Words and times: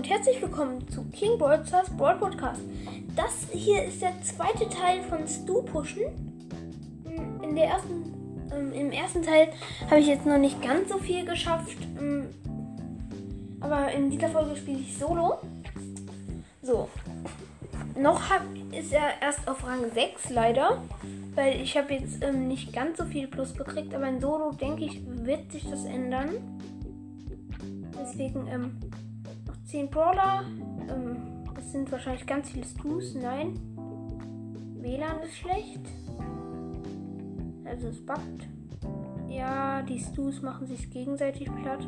und 0.00 0.08
herzlich 0.08 0.40
willkommen 0.40 0.88
zu 0.88 1.04
King 1.12 1.36
Broadstars 1.36 1.90
Broad 1.90 2.18
Podcast. 2.20 2.62
Das 3.14 3.46
hier 3.52 3.84
ist 3.84 4.00
der 4.00 4.14
zweite 4.22 4.66
Teil 4.70 5.02
von 5.02 5.28
Stu 5.28 5.60
Pushen. 5.60 6.04
In 7.42 7.54
der 7.54 7.66
ersten, 7.66 8.50
ähm, 8.50 8.72
Im 8.72 8.92
ersten 8.92 9.22
Teil 9.22 9.52
habe 9.90 10.00
ich 10.00 10.06
jetzt 10.06 10.24
noch 10.24 10.38
nicht 10.38 10.62
ganz 10.62 10.88
so 10.88 10.96
viel 10.96 11.26
geschafft. 11.26 11.76
Ähm, 11.98 12.28
aber 13.60 13.92
in 13.92 14.08
dieser 14.08 14.30
Folge 14.30 14.56
spiele 14.56 14.78
ich 14.78 14.96
Solo. 14.96 15.34
So. 16.62 16.88
Noch 17.94 18.30
hab, 18.30 18.46
ist 18.72 18.94
er 18.94 19.20
erst 19.20 19.46
auf 19.46 19.66
Rang 19.66 19.92
6 19.92 20.30
leider. 20.30 20.82
Weil 21.34 21.60
ich 21.60 21.76
habe 21.76 21.92
jetzt 21.92 22.24
ähm, 22.24 22.48
nicht 22.48 22.72
ganz 22.72 22.96
so 22.96 23.04
viel 23.04 23.26
Plus 23.26 23.54
gekriegt. 23.54 23.94
Aber 23.94 24.08
in 24.08 24.18
Solo 24.18 24.52
denke 24.52 24.82
ich, 24.82 25.02
wird 25.06 25.52
sich 25.52 25.68
das 25.68 25.84
ändern. 25.84 26.36
Deswegen, 28.00 28.46
ähm, 28.46 28.80
10 29.70 29.88
Brawler. 29.88 30.42
Ähm, 30.88 31.44
es 31.56 31.70
sind 31.70 31.92
wahrscheinlich 31.92 32.26
ganz 32.26 32.50
viele 32.50 32.66
Stus. 32.66 33.14
Nein. 33.14 33.54
WLAN 34.80 35.22
ist 35.22 35.36
schlecht. 35.36 35.86
Also 37.64 37.86
es 37.88 38.04
buggt. 38.04 38.48
Ja, 39.28 39.82
die 39.82 40.00
Stus 40.00 40.42
machen 40.42 40.66
sich 40.66 40.90
gegenseitig 40.90 41.48
platt. 41.62 41.86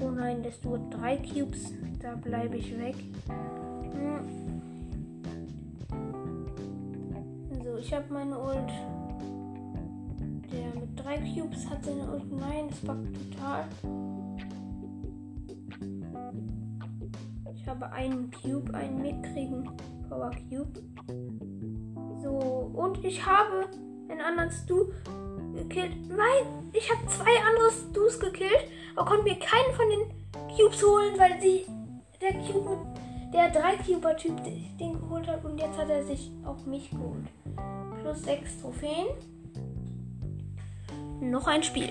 Oh 0.00 0.10
nein, 0.10 0.42
Stu 0.50 0.72
hat 0.72 0.94
drei 0.94 1.18
Cubes. 1.18 1.74
Da 2.00 2.14
bleibe 2.14 2.56
ich 2.56 2.74
weg. 2.78 2.96
Hm. 3.92 4.62
So, 7.62 7.76
ich 7.76 7.92
habe 7.92 8.10
meine 8.10 8.38
Ult. 8.38 8.72
Der 10.50 10.80
mit 10.80 10.98
drei 10.98 11.18
Cubes 11.18 11.68
hat 11.68 11.84
seine 11.84 12.10
Ult. 12.10 12.32
Nein, 12.32 12.68
es 12.70 12.80
buggt 12.80 13.14
total. 13.30 13.66
Ich 17.64 17.70
habe 17.70 17.90
einen 17.92 18.30
Cube, 18.30 18.74
einen 18.74 19.00
mitkriegen. 19.00 19.70
Power 20.10 20.30
Cube. 20.50 20.82
So, 22.22 22.70
und 22.74 23.02
ich 23.02 23.24
habe 23.24 23.70
einen 24.10 24.20
anderen 24.20 24.50
Stu 24.50 24.88
gekillt. 25.54 25.96
Nein, 26.08 26.70
ich 26.74 26.90
habe 26.92 27.00
zwei 27.08 27.30
andere 27.48 27.70
Stus 27.72 28.20
gekillt, 28.20 28.68
aber 28.94 29.08
konnte 29.08 29.24
mir 29.24 29.38
keinen 29.38 29.74
von 29.74 29.88
den 29.88 30.54
Cubes 30.54 30.84
holen, 30.84 31.14
weil 31.16 31.40
sie 31.40 31.64
der 32.20 32.34
Cube, 32.34 32.76
der 33.32 33.50
3 33.50 33.76
Cuber 33.76 34.14
Typ 34.14 34.44
den 34.44 35.00
geholt 35.00 35.26
hat 35.26 35.42
und 35.46 35.58
jetzt 35.58 35.78
hat 35.78 35.88
er 35.88 36.04
sich 36.04 36.32
auch 36.44 36.66
mich 36.66 36.90
geholt. 36.90 37.28
Plus 38.02 38.24
6 38.24 38.60
Trophäen. 38.60 39.06
Noch 41.22 41.46
ein 41.46 41.62
Spiel. 41.62 41.88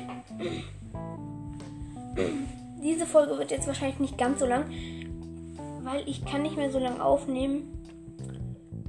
Diese 2.83 3.07
Folge 3.07 3.39
wird 3.39 3.49
jetzt 3.49 3.65
wahrscheinlich 3.65 3.99
nicht 3.99 4.17
ganz 4.19 4.39
so 4.39 4.45
lang, 4.45 4.65
weil 5.83 6.07
ich 6.07 6.25
kann 6.25 6.41
nicht 6.41 6.57
mehr 6.57 6.71
so 6.71 6.79
lange 6.79 7.03
aufnehmen. 7.03 7.63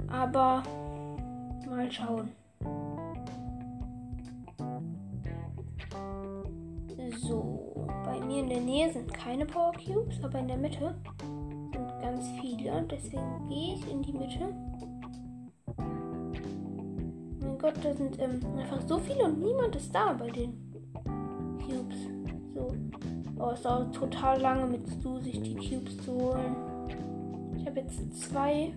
Aber 0.07 0.63
mal 1.69 1.91
schauen. 1.91 2.31
So, 7.19 7.87
bei 8.03 8.19
mir 8.19 8.39
in 8.39 8.49
der 8.49 8.61
Nähe 8.61 8.91
sind 8.91 9.13
keine 9.13 9.45
Power 9.45 9.73
Cubes, 9.73 10.23
aber 10.23 10.39
in 10.39 10.47
der 10.47 10.57
Mitte 10.57 10.95
sind 11.73 12.01
ganz 12.01 12.27
viele. 12.41 12.85
Deswegen 12.89 13.47
gehe 13.47 13.75
ich 13.75 13.91
in 13.91 14.01
die 14.01 14.13
Mitte. 14.13 14.53
Mein 17.39 17.57
Gott, 17.57 17.73
da 17.83 17.93
sind 17.93 18.19
ähm, 18.19 18.39
einfach 18.57 18.81
so 18.87 18.99
viele 18.99 19.25
und 19.25 19.39
niemand 19.39 19.75
ist 19.75 19.93
da 19.93 20.13
bei 20.13 20.29
den 20.29 20.53
Cubes. 21.65 21.97
So. 22.53 22.67
Oh, 23.37 23.49
es 23.51 23.61
dauert 23.61 23.93
total 23.93 24.39
lange 24.39 24.65
mit 24.65 24.87
Stu, 24.87 25.19
sich 25.19 25.41
die 25.41 25.55
Cubes 25.55 25.97
zu 25.97 26.13
holen. 26.13 26.74
Ich 27.57 27.65
habe 27.65 27.79
jetzt 27.79 28.21
zwei. 28.21 28.73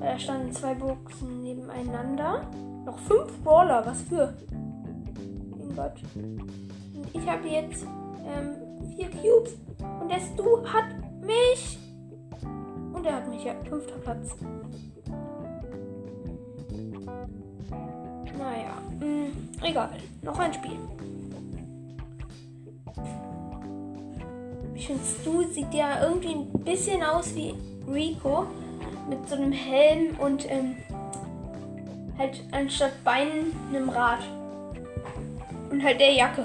Da 0.00 0.18
standen 0.18 0.52
zwei 0.52 0.74
Boxen 0.74 1.42
nebeneinander. 1.42 2.42
Noch 2.84 2.98
fünf 2.98 3.42
Brawler, 3.44 3.84
was 3.86 4.02
für? 4.02 4.34
Mein 5.56 5.76
Gott. 5.76 5.94
Und 6.14 7.14
ich 7.14 7.28
habe 7.28 7.48
jetzt 7.48 7.86
ähm, 8.26 8.90
vier 8.96 9.10
Cubes. 9.10 9.54
Und 10.00 10.10
der 10.10 10.20
Stu 10.20 10.64
hat 10.66 10.86
mich. 11.20 11.78
Und 12.92 13.06
er 13.06 13.16
hat 13.16 13.28
mich 13.28 13.44
ja. 13.44 13.54
Fünfter 13.68 13.98
Platz. 13.98 14.36
Naja. 18.38 18.74
Mh, 18.98 19.06
mm, 19.06 19.64
egal. 19.64 19.90
Noch 20.22 20.38
ein 20.38 20.52
Spiel. 20.52 20.78
Ich 24.74 24.86
finde, 24.88 25.04
Stu 25.04 25.42
sieht 25.52 25.72
ja 25.72 26.02
irgendwie 26.02 26.34
ein 26.34 26.64
bisschen 26.64 27.02
aus 27.04 27.34
wie 27.36 27.54
Rico. 27.90 28.46
Mit 29.08 29.28
so 29.28 29.34
einem 29.34 29.52
Helm 29.52 30.16
und 30.18 30.50
ähm, 30.50 30.76
halt 32.18 32.42
anstatt 32.52 32.92
Beinen 33.04 33.52
einem 33.68 33.88
Rad. 33.88 34.20
Und 35.70 35.82
halt 35.82 36.00
der 36.00 36.12
Jacke. 36.12 36.44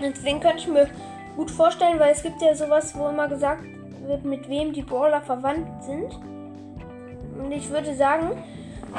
Deswegen 0.00 0.40
könnte 0.40 0.58
ich 0.58 0.68
mir 0.68 0.88
gut 1.36 1.50
vorstellen, 1.50 1.98
weil 1.98 2.12
es 2.12 2.22
gibt 2.22 2.42
ja 2.42 2.54
sowas, 2.54 2.96
wo 2.96 3.08
immer 3.08 3.28
gesagt 3.28 3.64
wird, 4.06 4.24
mit 4.24 4.48
wem 4.48 4.72
die 4.72 4.82
Brawler 4.82 5.20
verwandt 5.20 5.84
sind. 5.84 6.18
Und 7.38 7.52
ich 7.52 7.70
würde 7.70 7.94
sagen, 7.94 8.32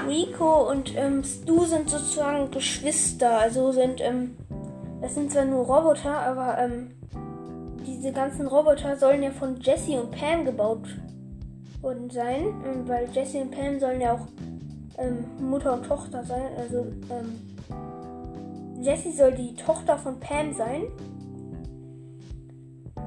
Rico 0.07 0.69
und 0.69 0.95
ähm, 0.95 1.23
Stu 1.23 1.65
sind 1.65 1.89
sozusagen 1.89 2.51
Geschwister. 2.51 3.39
Also 3.39 3.71
sind, 3.71 4.01
ähm, 4.01 4.37
das 5.01 5.13
sind 5.15 5.31
zwar 5.31 5.45
nur 5.45 5.65
Roboter, 5.65 6.19
aber 6.19 6.57
ähm, 6.57 6.91
diese 7.85 8.11
ganzen 8.11 8.47
Roboter 8.47 8.95
sollen 8.97 9.23
ja 9.23 9.31
von 9.31 9.59
Jesse 9.59 10.01
und 10.01 10.11
Pam 10.11 10.45
gebaut 10.45 10.87
worden 11.81 12.09
sein. 12.09 12.53
Ähm, 12.65 12.87
weil 12.87 13.09
Jesse 13.11 13.41
und 13.41 13.51
Pam 13.51 13.79
sollen 13.79 14.01
ja 14.01 14.13
auch 14.13 14.27
ähm, 14.97 15.25
Mutter 15.39 15.73
und 15.73 15.85
Tochter 15.85 16.23
sein. 16.23 16.51
Also 16.57 16.85
ähm, 17.09 17.39
Jessie 18.81 19.11
soll 19.11 19.33
die 19.33 19.55
Tochter 19.55 19.97
von 19.97 20.19
Pam 20.19 20.53
sein. 20.53 20.83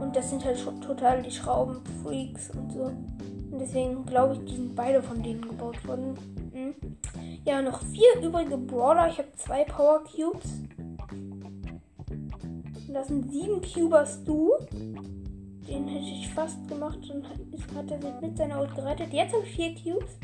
Und 0.00 0.15
das 0.15 0.31
sind 0.31 0.44
halt 0.44 0.62
total 0.82 1.22
die 1.22 1.31
Schraubenfreaks 1.31 2.50
und 2.50 2.72
so. 2.72 2.82
Und 2.84 3.59
deswegen 3.60 4.04
glaube 4.04 4.34
ich, 4.34 4.44
die 4.44 4.56
sind 4.56 4.75
beide 4.75 5.03
von 5.03 5.22
denen 5.22 5.42
gebaut 5.42 5.86
worden. 5.86 6.15
Mhm. 6.53 6.75
Ja, 7.44 7.62
noch 7.62 7.82
vier 7.82 8.22
übrige 8.22 8.56
Brawler. 8.56 9.09
Ich 9.09 9.19
habe 9.19 9.32
zwei 9.36 9.65
Power 9.65 10.03
Cubes. 10.04 10.60
Das 12.96 13.08
sind 13.08 13.30
sieben 13.30 13.60
Cubers 13.60 14.24
du. 14.24 14.52
Den 15.68 15.86
hätte 15.86 16.06
ich 16.06 16.30
fast 16.30 16.66
gemacht 16.66 16.98
und 17.12 17.28
hat 17.76 17.90
er 17.90 18.00
sich 18.00 18.20
mit 18.22 18.38
seiner 18.38 18.58
Ult 18.58 18.74
gerettet. 18.74 19.12
Jetzt 19.12 19.34
habe 19.34 19.44
ich 19.44 19.54
vier 19.54 19.74
Cubes. 19.74 20.18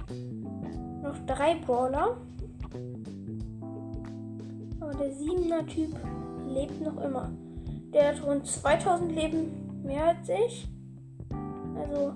Noch 1.02 1.18
drei 1.26 1.56
Brawler. 1.56 2.16
Aber 4.80 4.94
der 4.94 5.12
7er 5.12 5.66
Typ 5.66 5.94
lebt 6.48 6.80
noch 6.80 6.98
immer. 7.04 7.30
Der 7.92 8.08
hat 8.08 8.24
rund 8.24 8.46
2000 8.46 9.12
Leben 9.12 9.82
mehr 9.84 10.06
als 10.06 10.26
ich. 10.30 10.66
Also 11.76 12.14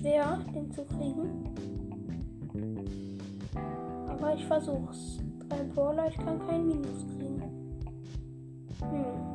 schwer, 0.00 0.38
den 0.54 0.72
zu 0.72 0.82
kriegen. 0.84 1.44
Aber 4.08 4.34
ich 4.34 4.46
versuch's. 4.46 5.18
Drei 5.46 5.62
Brawler, 5.74 6.08
ich 6.08 6.16
kann 6.16 6.38
keinen 6.48 6.68
Minus 6.68 7.04
kriegen. 7.18 7.42
Hm. 8.80 9.27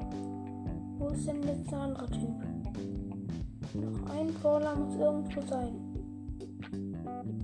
Wo 1.03 1.09
ist 1.09 1.27
denn 1.27 1.43
jetzt 1.43 1.69
der 1.69 1.79
andere 1.79 2.09
Typ? 2.11 2.29
Noch 3.73 4.09
ein 4.09 4.33
Brawler 4.35 4.73
muss 4.73 4.95
irgendwo 4.95 5.41
sein. 5.41 5.75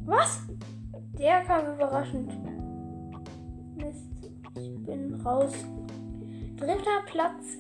Was? 0.06 0.44
Der 1.18 1.42
kam 1.42 1.74
überraschend. 1.74 2.32
Mist. 3.76 4.08
Ich 4.56 4.82
bin 4.86 5.14
raus. 5.26 5.52
Dritter 6.56 7.04
Platz. 7.06 7.58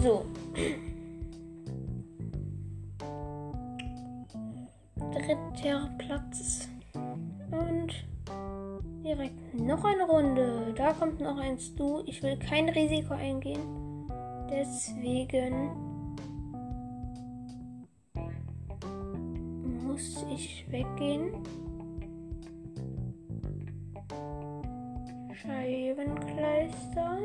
So. 0.00 0.24
Dritter 4.94 5.90
Platz. 5.98 6.68
Und 7.50 7.92
direkt 9.08 9.54
noch 9.54 9.84
eine 9.84 10.04
Runde. 10.04 10.74
Da 10.76 10.92
kommt 10.92 11.20
noch 11.20 11.38
ein 11.38 11.58
Stu. 11.58 12.02
Ich 12.04 12.22
will 12.22 12.38
kein 12.38 12.68
Risiko 12.68 13.14
eingehen. 13.14 13.60
Deswegen 14.50 15.70
muss 19.86 20.26
ich 20.30 20.70
weggehen. 20.70 21.32
Scheibenkleister. 25.32 27.18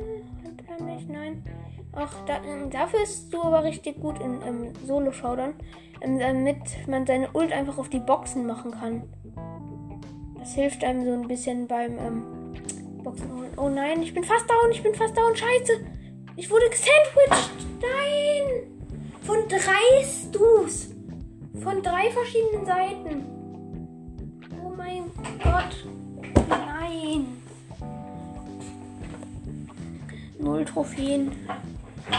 Hat 0.44 0.80
er 0.80 0.84
mich? 0.86 1.08
Nein. 1.10 1.44
Ach, 1.92 2.16
da, 2.26 2.42
ähm, 2.44 2.70
dafür 2.70 3.04
ist 3.04 3.34
du 3.34 3.42
aber 3.44 3.64
richtig 3.64 4.00
gut 4.00 4.20
in 4.20 4.42
ähm, 4.42 4.74
Solo-Showdown. 4.86 5.54
Ähm, 6.02 6.20
damit 6.20 6.88
man 6.88 7.06
seine 7.06 7.30
Ult 7.34 7.52
einfach 7.52 7.78
auf 7.78 7.90
die 7.90 8.00
Boxen 8.00 8.48
machen 8.48 8.72
kann. 8.72 9.04
Das 10.44 10.56
hilft 10.56 10.84
einem 10.84 11.06
so 11.06 11.14
ein 11.14 11.26
bisschen 11.26 11.68
beim 11.68 11.98
ähm, 11.98 12.24
Boxen. 13.02 13.30
Oh 13.56 13.70
nein, 13.70 14.04
ich 14.04 14.14
bin 14.14 14.26
fast 14.26 14.44
down, 14.50 14.72
ich 14.74 14.84
bin 14.84 14.94
fast 14.94 15.16
down. 15.16 15.34
Scheiße. 15.34 15.80
Ich 16.36 16.52
wurde 16.52 16.66
gesandwiched. 16.70 17.66
Nein. 17.82 18.68
Von 19.22 19.38
drei 19.48 20.04
Stus. 20.04 20.90
Von 21.62 21.82
drei 21.82 22.12
verschiedenen 22.12 22.66
Seiten. 22.66 23.24
Oh 24.62 24.74
mein 24.76 25.04
Gott. 25.42 25.88
Nein. 26.50 27.38
Null 30.40 30.66
Trophäen. 30.66 31.32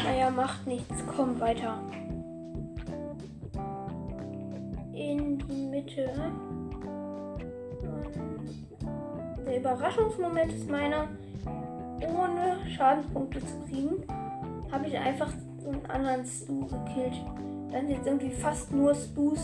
Naja, 0.02 0.30
macht 0.30 0.66
nichts. 0.66 0.94
Komm 1.14 1.38
weiter. 1.38 1.78
In 4.94 5.36
die 5.40 5.66
Mitte. 5.66 6.10
Der 9.54 9.60
Überraschungsmoment 9.60 10.52
ist 10.52 10.68
meiner, 10.68 11.06
ohne 12.08 12.58
Schadenspunkte 12.76 13.38
zu 13.38 13.60
kriegen, 13.68 14.02
habe 14.72 14.88
ich 14.88 14.98
einfach 14.98 15.32
einen 15.64 15.86
anderen 15.86 16.26
Stu 16.26 16.66
gekillt. 16.66 17.14
Dann 17.70 17.88
jetzt 17.88 18.04
irgendwie 18.04 18.30
fast 18.30 18.72
nur 18.72 18.92
Stus. 18.96 19.38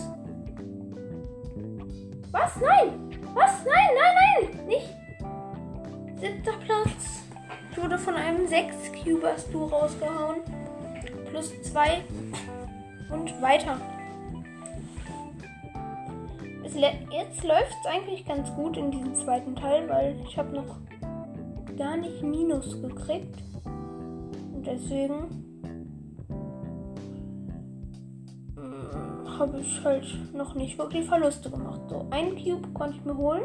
Was? 2.32 2.56
Nein! 2.56 3.20
Was? 3.34 3.64
Nein, 3.64 3.88
nein, 3.94 4.50
nein! 4.56 4.66
Nicht! 4.66 4.96
Siebter 6.20 6.58
Platz. 6.64 7.22
Ich 7.70 7.80
wurde 7.80 7.96
von 7.96 8.16
einem 8.16 8.46
6-Cuber 8.46 9.38
Stu 9.38 9.66
rausgehauen. 9.66 10.38
Plus 11.30 11.62
2. 11.62 12.02
Und 13.10 13.40
weiter. 13.40 13.78
Jetzt 16.80 17.44
läuft 17.44 17.76
es 17.80 17.86
eigentlich 17.86 18.24
ganz 18.24 18.50
gut 18.54 18.76
in 18.78 18.90
diesem 18.90 19.14
zweiten 19.14 19.54
Teil, 19.54 19.86
weil 19.88 20.16
ich 20.26 20.38
habe 20.38 20.54
noch 20.54 20.78
gar 21.76 21.96
nicht 21.98 22.22
Minus 22.22 22.80
gekriegt. 22.80 23.36
Und 23.64 24.66
deswegen 24.66 25.40
habe 29.38 29.60
ich 29.60 29.84
halt 29.84 30.04
noch 30.34 30.54
nicht 30.54 30.78
wirklich 30.78 31.06
Verluste 31.06 31.50
gemacht. 31.50 31.80
So, 31.88 32.06
ein 32.10 32.36
Cube 32.36 32.68
konnte 32.74 32.96
ich 32.96 33.04
mir 33.04 33.16
holen. 33.16 33.44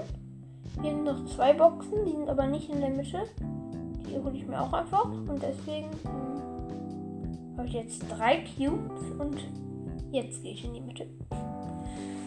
Hier 0.82 0.92
sind 0.92 1.06
noch 1.06 1.26
zwei 1.26 1.54
Boxen, 1.54 2.06
die 2.06 2.12
sind 2.12 2.30
aber 2.30 2.48
nicht 2.48 2.70
in 2.70 2.82
der 2.82 2.90
Mitte. 2.90 3.24
Die 4.08 4.18
hole 4.18 4.36
ich 4.36 4.46
mir 4.46 4.62
auch 4.62 4.74
einfach. 4.74 5.06
Und 5.06 5.42
deswegen 5.42 5.90
hm, 6.04 7.58
habe 7.58 7.68
ich 7.68 7.74
jetzt 7.74 8.06
drei 8.10 8.44
Cubes 8.58 9.10
und 9.20 9.38
jetzt 10.12 10.44
gehe 10.44 10.54
ich 10.54 10.66
in 10.66 10.74
die 10.74 10.82
Mitte. 10.82 11.08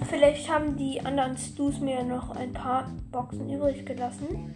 Vielleicht 0.06 0.50
haben 0.50 0.76
die 0.76 1.00
anderen 1.00 1.36
Stus 1.36 1.80
mir 1.80 2.02
noch 2.02 2.30
ein 2.30 2.52
paar 2.52 2.90
Boxen 3.10 3.50
übrig 3.50 3.84
gelassen. 3.84 4.54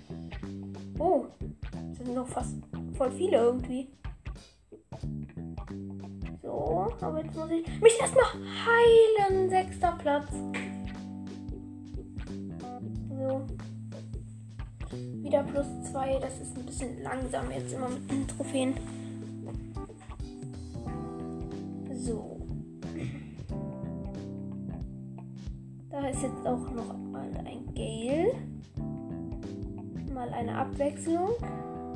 Oh, 0.98 1.26
das 1.70 1.98
sind 1.98 2.14
noch 2.14 2.28
fast 2.28 2.56
voll 2.96 3.10
viele 3.12 3.36
irgendwie. 3.38 3.88
So, 6.42 6.92
aber 7.00 7.24
jetzt 7.24 7.36
muss 7.36 7.50
ich 7.50 7.66
mich 7.80 8.00
erstmal 8.00 8.24
heilen. 8.66 9.50
Sechster 9.50 9.98
Platz. 9.98 10.28
So. 13.08 13.42
Wieder 15.22 15.42
plus 15.44 15.66
zwei. 15.90 16.18
Das 16.18 16.40
ist 16.40 16.56
ein 16.56 16.66
bisschen 16.66 17.02
langsam 17.02 17.50
jetzt 17.50 17.72
immer 17.72 17.88
mit 17.88 18.10
den 18.10 18.28
Trophäen. 18.28 18.74
Abwechslung. 30.72 31.30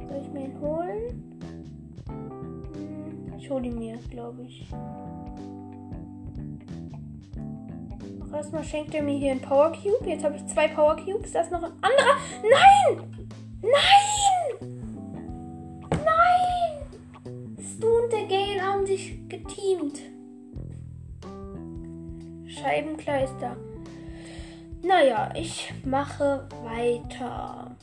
Soll 0.07 0.21
ich 0.23 0.33
mir 0.33 0.45
ihn 0.45 0.61
holen? 0.61 1.33
Ich 3.39 3.51
hole 3.51 3.67
ihn 3.67 3.79
mir, 3.79 3.99
glaube 4.11 4.43
ich. 4.43 4.67
Auch 8.23 8.35
erstmal 8.35 8.65
schenkt 8.65 8.95
er 8.95 9.03
mir 9.03 9.17
hier 9.17 9.33
ein 9.33 9.41
Power 9.41 9.73
Cube. 9.73 10.07
Jetzt 10.09 10.25
habe 10.25 10.37
ich 10.37 10.47
zwei 10.47 10.69
Power 10.69 10.97
Cubes. 10.97 11.33
Da 11.33 11.41
ist 11.41 11.51
noch 11.53 11.63
ein 11.63 11.73
anderer. 11.81 12.17
Nein! 12.43 13.11
Nein! 13.63 14.71
Nein! 15.91 16.87
Stu 17.59 17.87
und 17.87 18.13
der 18.13 18.27
Gale 18.27 18.61
haben 18.61 18.87
sich 18.87 19.19
geteamt. 19.29 20.01
Scheibenkleister. 22.47 23.57
Naja, 24.83 25.33
ich 25.35 25.73
mache 25.85 26.47
weiter. 26.63 27.77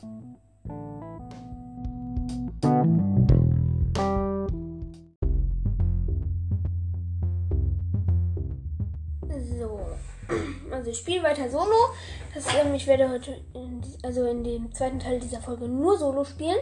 Ich 10.94 11.00
spiele 11.00 11.22
weiter 11.22 11.50
Solo. 11.50 11.90
Das, 12.34 12.46
ähm, 12.54 12.74
ich 12.74 12.86
werde 12.86 13.10
heute, 13.10 13.32
in, 13.52 13.82
also 14.02 14.24
in 14.24 14.44
dem 14.44 14.72
zweiten 14.72 15.00
Teil 15.00 15.20
dieser 15.20 15.40
Folge 15.40 15.68
nur 15.68 15.98
Solo 15.98 16.24
spielen. 16.24 16.56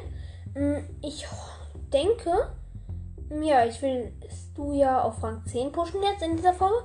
Mm, 0.54 0.78
ich 1.02 1.26
denke, 1.92 2.48
ja, 3.42 3.64
ich 3.66 3.80
will 3.82 4.12
du 4.54 4.72
ja 4.72 5.02
auf 5.02 5.22
Rang 5.22 5.42
10 5.46 5.72
pushen 5.72 6.02
jetzt 6.02 6.22
in 6.22 6.36
dieser 6.36 6.54
Folge. 6.54 6.76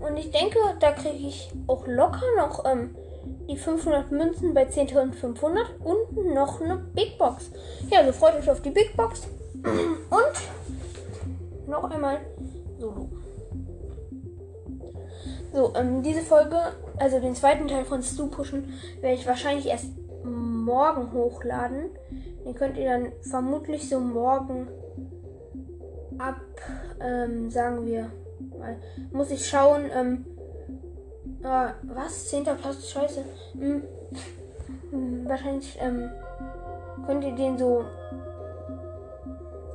Und 0.00 0.16
ich 0.16 0.30
denke, 0.30 0.58
da 0.80 0.92
kriege 0.92 1.16
ich 1.16 1.52
auch 1.66 1.86
locker 1.86 2.24
noch 2.36 2.64
ähm, 2.64 2.96
die 3.48 3.56
500 3.56 4.10
Münzen 4.10 4.54
bei 4.54 4.64
10.500 4.64 5.78
und 5.84 6.34
noch 6.34 6.60
eine 6.60 6.76
Big 6.76 7.18
Box. 7.18 7.50
Ja, 7.90 8.00
also 8.00 8.12
freut 8.12 8.36
euch 8.36 8.50
auf 8.50 8.62
die 8.62 8.70
Big 8.70 8.96
Box. 8.96 9.28
Und 9.64 11.68
noch 11.68 11.90
einmal 11.90 12.18
Solo. 12.78 13.08
So, 15.56 15.72
ähm, 15.74 16.02
diese 16.02 16.20
Folge, 16.20 16.58
also 16.98 17.18
den 17.18 17.34
zweiten 17.34 17.66
Teil 17.66 17.86
von 17.86 18.02
Stu 18.02 18.26
pushen, 18.26 18.74
werde 19.00 19.16
ich 19.16 19.26
wahrscheinlich 19.26 19.64
erst 19.64 19.86
morgen 20.22 21.10
hochladen. 21.12 21.92
Den 22.44 22.54
könnt 22.54 22.76
ihr 22.76 22.84
dann 22.84 23.12
vermutlich 23.22 23.88
so 23.88 23.98
morgen 23.98 24.68
ab, 26.18 26.42
ähm, 27.00 27.48
sagen 27.48 27.86
wir, 27.86 28.10
mal, 28.58 28.76
muss 29.12 29.30
ich 29.30 29.48
schauen, 29.48 29.86
ähm, 29.94 30.26
äh, 31.42 31.68
was? 31.84 32.28
Zehnter 32.28 32.56
Platz, 32.56 32.90
scheiße. 32.90 33.24
Hm, 33.58 33.82
hm, 34.90 35.26
wahrscheinlich, 35.26 35.78
ähm, 35.80 36.10
könnt 37.06 37.24
ihr 37.24 37.34
den 37.34 37.56
so, 37.56 37.82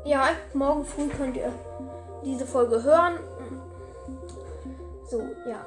ja, 0.05 0.25
morgen 0.53 0.86
früh 0.86 1.08
könnt 1.08 1.38
ihr 1.38 1.51
diese 2.24 2.46
Folge 2.46 2.84
hören 2.84 3.15
so, 5.12 5.20
ja. 5.46 5.65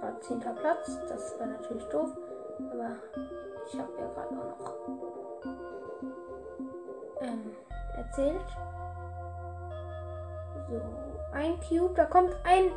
Gerade 0.00 0.20
10. 0.20 0.40
Platz. 0.40 0.98
Das 1.08 1.38
war 1.38 1.46
natürlich 1.46 1.84
doof. 1.88 2.08
Aber 2.72 2.96
ich 3.66 3.78
habe 3.78 3.92
ja 3.98 4.08
gerade 4.14 4.28
auch 4.28 4.58
noch 4.58 4.74
ähm, 7.20 7.56
erzählt. 7.96 8.40
So, 10.70 10.80
ein 11.32 11.60
Cube. 11.60 11.94
Da 11.94 12.06
kommt 12.06 12.34
ein 12.44 12.72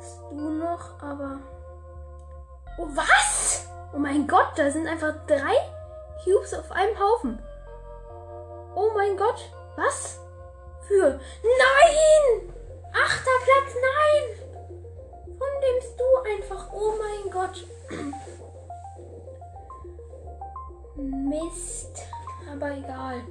Stu 0.00 0.34
noch, 0.34 1.02
aber. 1.02 1.40
Oh, 2.78 2.86
was? 2.94 3.68
Oh 3.92 3.98
mein 3.98 4.26
Gott, 4.28 4.52
da 4.54 4.70
sind 4.70 4.86
einfach 4.86 5.12
drei 5.26 5.56
Cubes 6.24 6.54
auf 6.54 6.70
einem 6.70 6.98
Haufen. 6.98 7.42
Oh 8.76 8.90
mein 8.94 9.16
Gott, 9.16 9.50
was? 9.76 10.20
Für. 10.86 11.18
Nein! 11.42 12.59
Achter 12.92 13.30
Platz, 13.44 13.74
nein! 13.74 14.24
Von 15.38 15.52
dem 15.62 15.78
du 15.96 16.08
einfach. 16.34 16.72
Oh 16.72 16.92
mein 16.98 17.30
Gott. 17.30 17.66
Mist. 20.96 22.02
Aber 22.50 22.76
egal. 22.76 23.22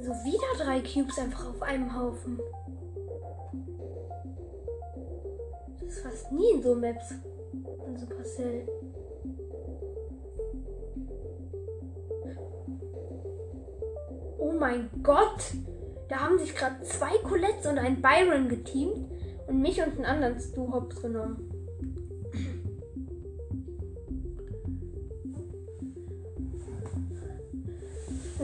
So 0.00 0.10
wieder 0.24 0.64
drei 0.64 0.80
Cubes 0.80 1.18
einfach 1.18 1.48
auf 1.48 1.62
einem 1.62 1.96
Haufen. 1.96 2.40
Das 5.80 5.88
ist 5.88 6.02
fast 6.02 6.32
nie 6.32 6.50
in 6.50 6.62
so 6.62 6.74
Maps. 6.74 7.14
In 7.86 7.96
Supercell. 7.96 8.66
Oh 14.42 14.50
mein 14.58 14.90
Gott! 15.04 15.54
Da 16.08 16.16
haben 16.18 16.36
sich 16.36 16.52
gerade 16.56 16.82
zwei 16.82 17.16
Colettes 17.18 17.64
und 17.64 17.78
ein 17.78 18.02
Byron 18.02 18.48
geteamt 18.48 19.08
und 19.46 19.62
mich 19.62 19.80
und 19.80 19.94
einen 19.94 20.04
anderen 20.04 20.40
Stu 20.40 20.72
Hops 20.72 21.00
genommen. 21.00 21.48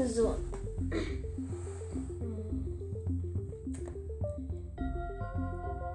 So. 0.06 0.36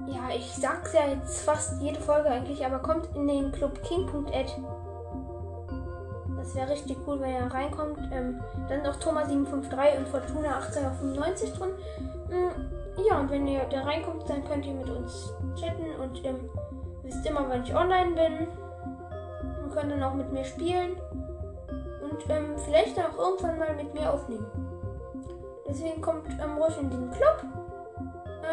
Ja, 0.09 0.29
ich 0.35 0.51
sag's 0.51 0.91
ja 0.91 1.07
jetzt 1.07 1.43
fast 1.43 1.81
jede 1.81 2.01
Folge 2.01 2.27
eigentlich, 2.27 2.65
aber 2.65 2.79
kommt 2.79 3.07
in 3.15 3.25
den 3.25 3.51
Club 3.53 3.81
King.ed. 3.83 4.51
Das 6.53 6.61
wäre 6.61 6.71
richtig 6.71 6.97
cool, 7.07 7.19
wenn 7.19 7.31
er 7.31 7.51
reinkommt. 7.51 7.97
Ähm, 8.11 8.39
dann 8.69 8.83
noch 8.83 8.95
Thomas753 8.99 9.97
und 9.97 10.07
Fortuna 10.07 10.57
1895 10.57 11.51
drin. 11.53 11.69
Mm, 12.29 13.01
ja, 13.09 13.19
und 13.19 13.31
wenn 13.31 13.47
ihr 13.47 13.61
da 13.71 13.81
reinkommt, 13.81 14.29
dann 14.29 14.45
könnt 14.45 14.63
ihr 14.67 14.73
mit 14.73 14.87
uns 14.87 15.33
chatten 15.55 15.99
und 15.99 16.23
ähm, 16.23 16.47
wisst 17.01 17.25
immer, 17.25 17.49
wann 17.49 17.63
ich 17.63 17.75
online 17.75 18.11
bin. 18.11 18.47
Und 19.63 19.73
könnt 19.73 19.91
dann 19.91 20.03
auch 20.03 20.13
mit 20.13 20.31
mir 20.31 20.43
spielen. 20.43 20.91
Und 22.03 22.29
ähm, 22.29 22.53
vielleicht 22.63 22.99
dann 22.99 23.07
auch 23.07 23.17
irgendwann 23.17 23.57
mal 23.57 23.75
mit 23.75 23.91
mir 23.95 24.13
aufnehmen. 24.13 24.45
Deswegen 25.67 26.01
kommt 26.01 26.27
ähm, 26.29 26.57
ruhig 26.59 26.77
in 26.79 26.91
den 26.91 27.09
Club. 27.09 27.45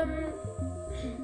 Ähm, 0.01 0.33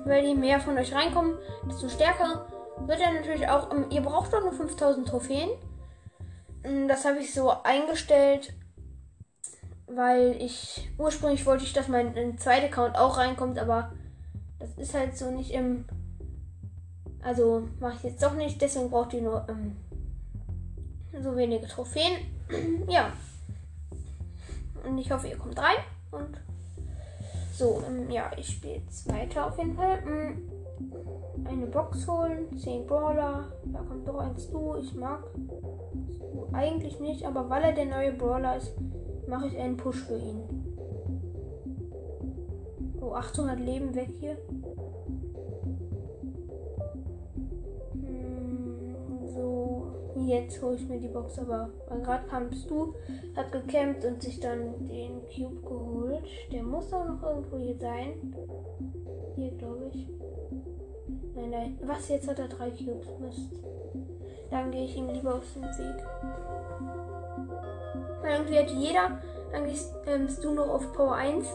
weil 0.04 0.26
je 0.26 0.34
mehr 0.34 0.60
von 0.60 0.76
euch 0.76 0.94
reinkommen, 0.94 1.38
desto 1.66 1.88
stärker 1.88 2.44
wird 2.80 3.00
er 3.00 3.14
natürlich 3.14 3.48
auch. 3.48 3.70
Ähm, 3.70 3.86
ihr 3.88 4.02
braucht 4.02 4.34
doch 4.34 4.42
nur 4.42 4.52
5000 4.52 5.08
Trophäen. 5.08 5.48
Ähm, 6.66 6.88
das 6.88 7.04
habe 7.04 7.20
ich 7.20 7.32
so 7.32 7.50
eingestellt, 7.62 8.52
weil 9.86 10.36
ich 10.40 10.88
ursprünglich 10.98 11.46
wollte 11.46 11.64
ich, 11.64 11.72
dass 11.72 11.88
mein 11.88 12.38
zweiter 12.38 12.66
Account 12.66 12.96
auch 12.96 13.16
reinkommt, 13.16 13.58
aber 13.58 13.92
das 14.58 14.76
ist 14.76 14.94
halt 14.94 15.16
so 15.16 15.30
nicht 15.30 15.52
im. 15.52 15.84
Also 17.22 17.68
mache 17.80 17.96
ich 17.96 18.02
jetzt 18.04 18.22
doch 18.22 18.34
nicht, 18.34 18.60
deswegen 18.62 18.90
braucht 18.90 19.12
ihr 19.12 19.22
nur 19.22 19.46
ähm, 19.48 19.76
so 21.20 21.36
wenige 21.36 21.66
Trophäen. 21.66 22.18
ja. 22.88 23.12
Und 24.84 24.98
ich 24.98 25.10
hoffe, 25.10 25.26
ihr 25.26 25.36
kommt 25.36 25.58
rein 25.58 25.78
und 26.12 26.40
so, 27.52 27.82
ähm, 27.88 28.10
ja, 28.10 28.30
ich 28.36 28.46
spiele 28.48 28.76
jetzt 28.76 29.08
weiter 29.08 29.46
auf 29.46 29.58
jeden 29.58 29.74
Fall. 29.74 29.98
Eine 31.44 31.66
Box 31.66 32.06
holen, 32.08 32.56
10 32.58 32.86
Brawler. 32.86 33.52
Da 33.66 33.80
kommt 33.80 34.06
doch 34.06 34.18
ein 34.18 34.36
Stu. 34.38 34.76
Ich 34.76 34.94
mag 34.94 35.24
Stu 36.14 36.46
eigentlich 36.52 37.00
nicht, 37.00 37.26
aber 37.26 37.48
weil 37.48 37.62
er 37.62 37.72
der 37.72 37.86
neue 37.86 38.12
Brawler 38.12 38.56
ist, 38.56 38.74
mache 39.28 39.46
ich 39.46 39.58
einen 39.58 39.76
Push 39.76 40.04
für 40.04 40.18
ihn. 40.18 40.40
Oh, 43.00 43.12
800 43.12 43.60
Leben 43.60 43.94
weg 43.94 44.10
hier. 44.18 44.36
Jetzt 50.16 50.62
hole 50.62 50.76
ich 50.76 50.88
mir 50.88 50.98
die 50.98 51.08
Box, 51.08 51.38
aber 51.38 51.68
gerade 52.02 52.26
kamst 52.26 52.70
du, 52.70 52.94
hat 53.36 53.52
gekämpft 53.52 54.04
und 54.04 54.22
sich 54.22 54.40
dann 54.40 54.86
den 54.88 55.20
Cube 55.26 55.60
geholt. 55.60 56.24
Der 56.50 56.62
muss 56.62 56.92
auch 56.92 57.06
noch 57.06 57.22
irgendwo 57.22 57.58
hier 57.58 57.76
sein. 57.76 58.34
Hier, 59.34 59.50
glaube 59.52 59.90
ich. 59.92 60.08
Nein, 61.34 61.50
nein. 61.50 61.78
Was, 61.84 62.08
jetzt 62.08 62.28
hat 62.28 62.38
er 62.38 62.48
drei 62.48 62.70
Cubes. 62.70 63.06
Mist. 63.20 63.50
Dann 64.50 64.70
gehe 64.70 64.84
ich 64.84 64.96
ihm 64.96 65.10
lieber 65.10 65.34
aus 65.34 65.52
dem 65.54 65.62
Weg. 65.62 66.04
Irgendwie 68.24 68.58
hat 68.58 68.70
jeder 68.70 69.20
eigentlich 69.52 69.80
ähm, 70.06 70.28
du 70.42 70.54
noch 70.54 70.68
auf 70.68 70.92
Power 70.92 71.14
1 71.14 71.46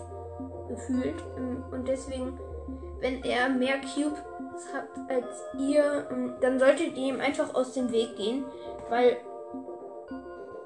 gefühlt. 0.67 1.15
Ähm, 1.37 1.63
und 1.71 1.87
deswegen, 1.87 2.37
wenn 2.99 3.23
er 3.23 3.49
mehr 3.49 3.81
Cube 3.81 4.17
habt 4.73 4.97
als 5.09 5.43
ihr, 5.59 6.07
ähm, 6.11 6.33
dann 6.41 6.59
solltet 6.59 6.97
ihr 6.97 7.13
ihm 7.13 7.21
einfach 7.21 7.53
aus 7.53 7.73
dem 7.73 7.91
Weg 7.91 8.15
gehen, 8.15 8.45
weil 8.89 9.17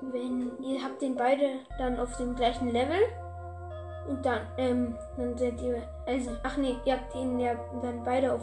wenn 0.01 0.51
ihr 0.61 0.83
habt 0.83 1.01
den 1.01 1.15
beide 1.15 1.59
dann 1.77 1.99
auf 1.99 2.15
dem 2.17 2.35
gleichen 2.35 2.69
Level 2.69 2.99
und 4.07 4.25
dann 4.25 4.41
ähm, 4.57 4.95
dann 5.17 5.37
seid 5.37 5.59
ihr 5.61 5.81
also 6.05 6.31
ach 6.43 6.57
nee, 6.57 6.75
ihr 6.85 6.93
habt 6.93 7.15
ihn 7.15 7.39
ja 7.39 7.55
dann 7.81 8.03
beide 8.03 8.33
auf 8.33 8.41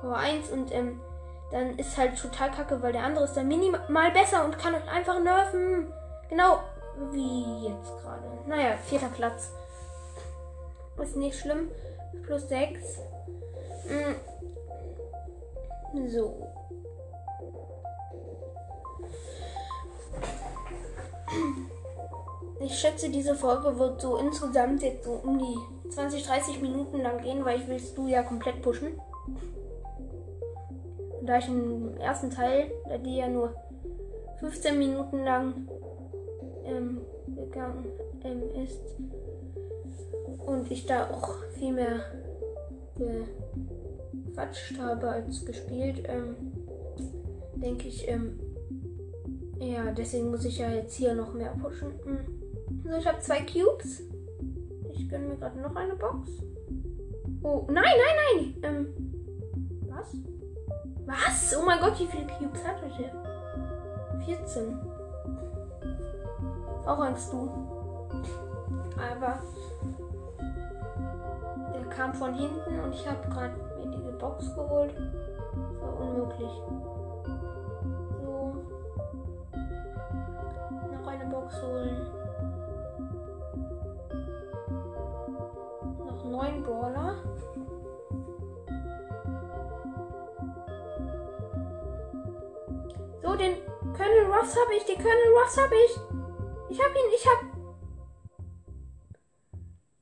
Power 0.00 0.16
1 0.16 0.50
und 0.50 0.72
ähm, 0.72 1.00
dann 1.50 1.76
ist 1.78 1.96
halt 1.98 2.18
total 2.18 2.50
kacke, 2.50 2.82
weil 2.82 2.92
der 2.92 3.04
andere 3.04 3.24
ist 3.24 3.36
dann 3.36 3.48
minimal 3.48 4.10
besser 4.12 4.44
und 4.44 4.58
kann 4.58 4.74
euch 4.74 4.90
einfach 4.90 5.20
nerven. 5.20 5.92
Genau 6.28 6.60
wie 7.10 7.66
jetzt 7.66 7.92
gerade. 8.02 8.22
Naja, 8.46 8.76
vierter 8.86 9.08
Platz. 9.08 9.50
Ist 11.00 11.16
nicht 11.16 11.38
schlimm. 11.38 11.70
Plus 12.24 12.48
6. 12.48 13.00
So. 15.92 16.34
Ich 22.60 22.78
schätze, 22.78 23.10
diese 23.10 23.34
Folge 23.34 23.78
wird 23.78 24.00
so 24.00 24.16
insgesamt 24.16 24.82
jetzt 24.82 25.04
so 25.04 25.12
um 25.12 25.38
die 25.38 25.90
20, 25.90 26.24
30 26.24 26.62
Minuten 26.62 27.00
lang 27.02 27.20
gehen, 27.20 27.44
weil 27.44 27.60
ich 27.60 27.68
willst 27.68 27.96
du 27.98 28.08
ja 28.08 28.22
komplett 28.22 28.62
pushen. 28.62 28.98
Da 31.22 31.38
ich 31.38 31.48
im 31.48 31.96
ersten 31.98 32.30
Teil, 32.30 32.70
da 32.88 32.98
die 32.98 33.16
ja 33.16 33.28
nur 33.28 33.54
15 34.40 34.78
Minuten 34.78 35.24
lang 35.24 35.68
ähm, 36.64 37.02
gegangen 37.34 37.84
ähm, 38.24 38.42
ist 38.62 38.80
und 40.46 40.70
ich 40.70 40.86
da 40.86 41.10
auch 41.10 41.34
viel 41.58 41.72
mehr 41.72 42.00
gequatscht 44.32 44.78
habe 44.78 45.08
als 45.08 45.44
gespielt, 45.44 46.02
ähm, 46.06 46.36
denke 47.54 47.88
ich, 47.88 48.08
ähm, 48.08 48.38
ja, 49.58 49.92
deswegen 49.92 50.30
muss 50.30 50.44
ich 50.44 50.58
ja 50.58 50.70
jetzt 50.70 50.94
hier 50.94 51.14
noch 51.14 51.34
mehr 51.34 51.54
pushen. 51.60 51.92
Hm. 52.04 52.18
So, 52.84 52.96
ich 52.96 53.06
habe 53.06 53.20
zwei 53.20 53.40
Cubes. 53.40 54.02
Ich 54.94 55.08
gönne 55.08 55.28
mir 55.28 55.36
gerade 55.36 55.60
noch 55.60 55.74
eine 55.76 55.94
Box. 55.94 56.30
Oh, 57.42 57.66
nein, 57.70 57.84
nein, 57.84 58.54
nein. 58.62 58.62
Ähm, 58.62 58.86
was? 59.88 60.16
Was? 61.06 61.56
Oh 61.56 61.64
mein 61.64 61.80
Gott, 61.80 61.98
wie 62.00 62.06
viele 62.06 62.26
Cubes 62.26 62.66
hat 62.66 62.82
er 62.82 62.88
denn? 62.88 64.24
14. 64.24 64.78
Auch 66.86 66.98
Angst 66.98 67.32
du. 67.32 67.48
Aber 68.96 69.40
der 71.74 71.84
kam 71.90 72.14
von 72.14 72.34
hinten 72.34 72.80
und 72.80 72.94
ich 72.94 73.08
habe 73.08 73.28
gerade 73.28 73.71
Box 74.22 74.54
geholt. 74.54 74.94
Das 74.94 75.82
war 75.82 75.98
unmöglich. 75.98 76.52
So. 78.22 78.54
Noch 80.92 81.06
eine 81.08 81.26
Box 81.26 81.60
holen. 81.60 82.06
Noch 85.98 86.24
neun 86.24 86.62
Brawler. 86.62 87.16
So, 93.22 93.34
den 93.34 93.56
Colonel 93.92 94.26
Ross 94.32 94.56
habe 94.56 94.74
ich. 94.76 94.84
Den 94.84 94.98
Colonel 94.98 95.32
Ross 95.36 95.58
habe 95.58 95.74
ich. 95.74 96.00
Ich 96.70 96.80
habe 96.80 96.94
ihn. 96.94 97.12
Ich 97.16 97.26
habe. 97.26 97.46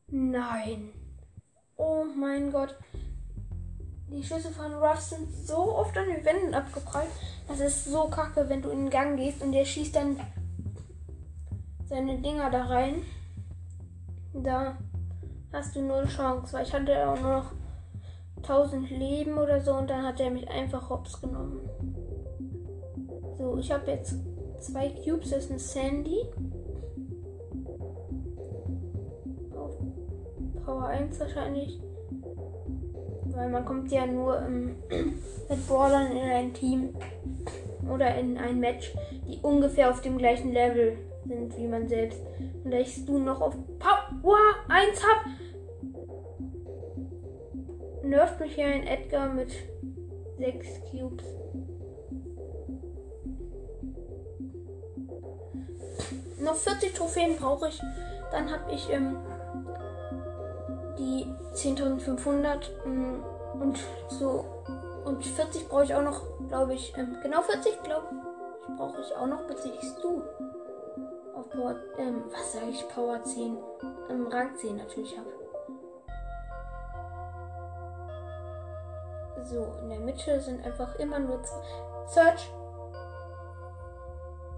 Nein. 0.09 0.93
Oh 1.77 2.05
mein 2.05 2.53
Gott. 2.53 2.77
Die 4.13 4.25
Schüsse 4.25 4.51
von 4.51 4.75
Ruff 4.75 5.01
sind 5.01 5.33
so 5.33 5.77
oft 5.77 5.97
an 5.97 6.09
den 6.09 6.25
Wänden 6.25 6.53
abgeprallt. 6.53 7.11
Das 7.47 7.61
ist 7.61 7.85
so 7.85 8.09
kacke, 8.09 8.49
wenn 8.49 8.61
du 8.61 8.71
in 8.71 8.81
den 8.81 8.91
Gang 8.91 9.17
gehst 9.17 9.41
und 9.41 9.53
der 9.53 9.65
schießt 9.65 9.95
dann 9.95 10.19
seine 11.89 12.19
Dinger 12.19 12.51
da 12.51 12.65
rein. 12.65 13.03
Da 14.33 14.77
hast 15.53 15.77
du 15.77 15.83
null 15.83 16.07
Chance, 16.07 16.53
weil 16.53 16.67
ich 16.67 16.73
hatte 16.73 17.09
auch 17.09 17.21
nur 17.21 17.37
noch 17.39 17.53
1000 18.39 18.91
Leben 18.91 19.39
oder 19.39 19.61
so 19.61 19.75
und 19.75 19.89
dann 19.91 20.05
hat 20.05 20.21
er 20.21 20.31
mich 20.31 20.49
einfach 20.49 20.91
hops 20.91 21.21
genommen. 21.21 21.61
So, 23.39 23.59
ich 23.59 23.71
habe 23.71 23.91
jetzt 23.91 24.17
zwei 24.61 24.91
Cubes, 24.91 25.31
das 25.31 25.45
ist 25.45 25.53
ein 25.53 25.59
Sandy. 25.59 26.27
Auf 29.55 29.77
Power 30.65 30.87
1 30.87 31.19
wahrscheinlich. 31.21 31.81
Weil 33.41 33.49
man 33.49 33.65
kommt 33.65 33.91
ja 33.91 34.07
nur 34.07 34.39
ähm, 34.39 34.77
mit 35.49 35.67
Brawlern 35.67 36.13
in 36.13 36.29
ein 36.29 36.53
Team 36.53 36.95
oder 37.91 38.15
in 38.17 38.37
ein 38.37 38.61
Match, 38.61 38.95
die 39.27 39.39
ungefähr 39.41 39.89
auf 39.89 40.03
dem 40.03 40.19
gleichen 40.19 40.53
Level 40.53 40.99
sind 41.27 41.57
wie 41.57 41.67
man 41.67 41.89
selbst. 41.89 42.21
Und 42.63 42.71
da 42.71 42.77
ich 42.77 43.03
du 43.07 43.17
noch 43.17 43.41
auf 43.41 43.57
Power 43.79 44.37
1 44.69 45.03
hab, 45.03 45.25
nervt 48.05 48.41
mich 48.41 48.57
hier 48.57 48.67
ein 48.67 48.87
Edgar 48.87 49.33
mit 49.33 49.53
6 50.39 50.69
Cubes. 50.91 51.25
Noch 56.41 56.57
40 56.57 56.93
Trophäen 56.93 57.37
brauche 57.37 57.69
ich. 57.69 57.81
Dann 58.33 58.51
habe 58.51 58.71
ich 58.71 58.91
ähm, 58.93 59.17
die 60.99 61.25
10.500 61.55 62.85
mm, 62.85 63.30
und 63.55 63.79
so. 64.09 64.45
Und 65.05 65.25
40 65.25 65.69
brauche 65.69 65.85
ich 65.85 65.95
auch 65.95 66.03
noch, 66.03 66.23
glaube 66.49 66.75
ich. 66.75 66.97
Ähm, 66.97 67.17
genau 67.23 67.43
40, 67.43 67.83
glaube 67.83 68.07
ich, 68.11 68.77
brauche 68.77 69.01
ich 69.01 69.17
auch 69.17 69.27
noch, 69.27 69.47
bis 69.47 69.65
ich 69.65 69.95
du 70.03 70.23
auf 71.35 71.49
Power, 71.51 71.75
ähm, 71.99 72.25
was 72.31 72.53
sage 72.53 72.67
ich, 72.71 72.87
Power 72.89 73.23
10, 73.23 73.57
ähm, 74.11 74.27
Rang 74.29 74.55
10 74.57 74.77
natürlich 74.77 75.17
habe. 75.17 75.31
So, 79.45 79.67
in 79.83 79.89
der 79.89 80.01
Mitte 80.01 80.41
sind 80.41 80.65
einfach 80.65 80.95
immer 80.97 81.19
nur 81.19 81.41
Search. 82.07 82.51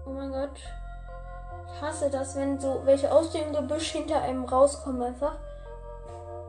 Oh 0.05 0.09
mein 0.09 0.31
Gott. 0.31 0.59
Ich 1.67 1.81
hasse 1.81 2.09
das, 2.09 2.35
wenn 2.35 2.59
so 2.59 2.81
welche 2.83 3.11
aus 3.11 3.31
dem 3.31 3.53
Gebüsch 3.53 3.91
hinter 3.91 4.21
einem 4.21 4.43
rauskommen 4.43 5.01
einfach. 5.01 5.37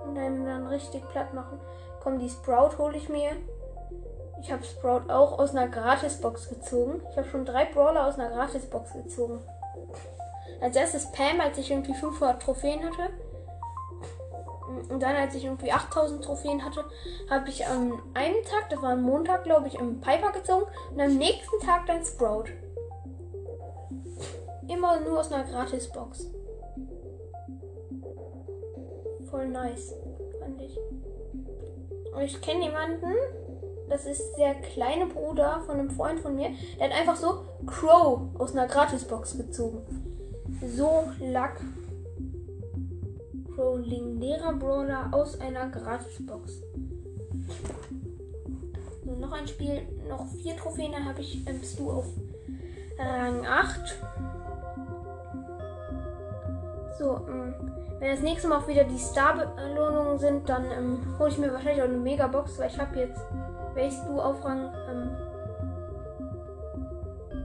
Und 0.05 0.19
einem 0.19 0.45
dann 0.45 0.67
richtig 0.67 1.09
platt 1.09 1.33
machen. 1.33 1.61
Komm, 2.05 2.19
die 2.19 2.29
Sprout 2.29 2.77
hole 2.77 2.99
ich 2.99 3.09
mir. 3.09 3.31
Ich 4.43 4.53
habe 4.53 4.63
Sprout 4.63 5.11
auch 5.11 5.39
aus 5.39 5.53
einer 5.53 5.69
Gratisbox 5.69 6.51
gezogen. 6.51 7.01
Ich 7.11 7.17
habe 7.17 7.27
schon 7.27 7.47
drei 7.47 7.65
Brawler 7.65 8.07
aus 8.07 8.19
einer 8.19 8.29
Gratisbox 8.29 8.93
gezogen. 8.93 9.41
Als 10.61 10.77
erstes 10.77 11.11
Pam, 11.13 11.41
als 11.41 11.57
ich 11.57 11.71
irgendwie 11.71 11.95
500 11.95 12.43
Trophäen 12.43 12.85
hatte. 12.85 13.09
Und 14.91 15.03
dann, 15.03 15.17
als 15.17 15.35
ich 15.35 15.47
irgendwie 15.47 15.73
8000 15.73 16.23
Trophäen 16.23 16.63
hatte, 16.63 16.85
habe 17.31 17.49
ich 17.49 17.67
am 17.67 18.03
einen 18.13 18.45
Tag, 18.45 18.69
das 18.69 18.83
war 18.83 18.91
ein 18.91 19.03
Montag, 19.03 19.45
glaube 19.45 19.69
ich, 19.69 19.77
im 19.77 20.03
Piper 20.03 20.33
gezogen. 20.33 20.67
Und 20.93 21.01
am 21.01 21.17
nächsten 21.17 21.59
Tag 21.61 21.87
dann 21.87 22.05
Sprout. 22.05 22.45
Immer 24.69 25.01
nur 25.01 25.21
aus 25.21 25.33
einer 25.33 25.45
Gratisbox. 25.45 26.31
Voll 29.31 29.49
nice, 29.49 29.95
fand 30.39 30.61
ich. 30.61 30.79
Und 32.15 32.23
ich 32.23 32.41
kenne 32.41 32.65
jemanden, 32.65 33.13
das 33.89 34.07
ist 34.07 34.37
der 34.39 34.55
kleine 34.55 35.07
Bruder 35.07 35.63
von 35.67 35.79
einem 35.79 35.91
Freund 35.91 36.21
von 36.21 36.35
mir, 36.35 36.51
der 36.79 36.89
hat 36.89 36.97
einfach 36.97 37.17
so 37.17 37.45
Crow 37.67 38.23
aus 38.39 38.53
einer 38.53 38.67
Gratisbox 38.67 39.37
gezogen. 39.37 39.83
So 40.77 41.05
Lack. 41.21 41.61
Crow, 43.55 43.79
legendärer 43.79 44.53
Brawler 44.55 45.09
aus 45.13 45.41
einer 45.41 45.69
Gratisbox. 45.69 46.61
So, 49.05 49.13
noch 49.17 49.33
ein 49.33 49.47
Spiel, 49.47 49.83
noch 50.09 50.27
vier 50.29 50.57
Trophäen, 50.57 50.93
dann 50.93 51.05
habe 51.05 51.21
ich 51.21 51.47
ähm, 51.47 51.63
Stu 51.63 51.91
auf 51.91 52.07
Rang 52.99 53.45
8. 53.45 53.97
So, 56.99 57.21
ähm, 57.29 57.55
wenn 57.99 58.11
das 58.11 58.21
nächste 58.21 58.49
Mal 58.49 58.59
auch 58.59 58.69
wieder 58.69 58.85
die 58.85 58.99
Star-Belohnungen 58.99 60.19
sind, 60.19 60.49
dann 60.49 60.65
ähm, 60.71 61.19
hole 61.19 61.31
ich 61.31 61.39
mir 61.39 61.53
wahrscheinlich 61.53 61.83
auch 61.83 61.89
eine 61.89 61.99
Megabox, 61.99 62.59
weil 62.59 62.71
ich 62.71 62.79
habe 62.79 62.99
jetzt, 62.99 63.21
welches 63.75 64.05
du 64.05 64.21
auf 64.21 64.45
Rang 64.45 64.73
ähm, 64.89 65.11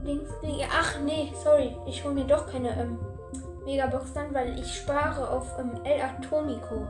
links, 0.04 0.30
nee, 0.42 0.64
ach 0.70 0.98
nee, 1.04 1.32
sorry, 1.42 1.76
ich 1.86 2.04
hole 2.04 2.14
mir 2.14 2.24
doch 2.24 2.46
keine 2.46 2.70
ähm, 2.80 2.98
Megabox 3.64 4.12
dann, 4.12 4.32
weil 4.34 4.58
ich 4.58 4.74
spare 4.74 5.30
auf 5.30 5.58
ähm, 5.58 5.72
El 5.84 6.00
Atomico. 6.00 6.86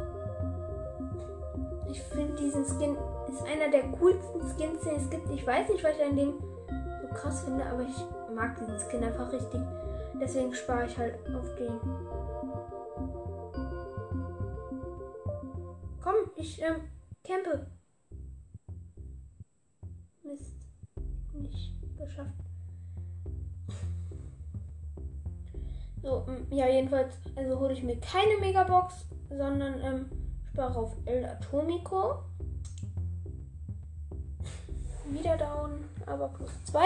Ich 1.91 2.03
finde 2.03 2.35
diesen 2.35 2.65
Skin 2.65 2.97
ist 3.29 3.43
einer 3.47 3.71
der 3.71 3.83
coolsten 3.99 4.41
Skins, 4.41 4.83
den 4.83 4.97
es 4.97 5.11
gibt. 5.11 5.31
Ich 5.31 5.47
weiß 5.47 5.69
nicht, 5.69 5.83
was 5.83 5.93
ich 5.97 6.05
an 6.05 6.17
dem 6.17 6.35
so 7.01 7.09
krass 7.15 7.43
finde, 7.43 7.65
aber 7.67 7.83
ich 7.83 7.97
mag 8.35 8.57
diesen 8.59 8.79
Skin 8.79 9.05
einfach 9.05 9.33
richtig. 9.33 9.61
Deswegen 10.21 10.53
spare 10.53 10.87
ich 10.87 10.99
halt 10.99 11.15
auf 11.35 11.55
den. 11.57 11.81
Komm, 16.03 16.15
ich 16.37 16.61
ähm, 16.61 16.89
campe. 17.25 17.67
Mist. 20.23 20.57
Nicht 21.33 21.75
geschafft. 21.97 22.35
So, 26.03 26.27
ähm, 26.29 26.47
ja, 26.51 26.69
jedenfalls, 26.69 27.15
also 27.35 27.59
hole 27.59 27.73
ich 27.73 27.83
mir 27.83 27.99
keine 28.01 28.39
Megabox, 28.41 29.07
sondern 29.31 29.81
ähm, 29.81 30.11
spare 30.53 30.79
auf 30.79 30.97
El 31.07 31.25
Atomico. 31.25 32.25
Wieder 35.07 35.37
down, 35.37 35.85
aber 36.07 36.29
plus 36.29 36.51
2. 36.67 36.81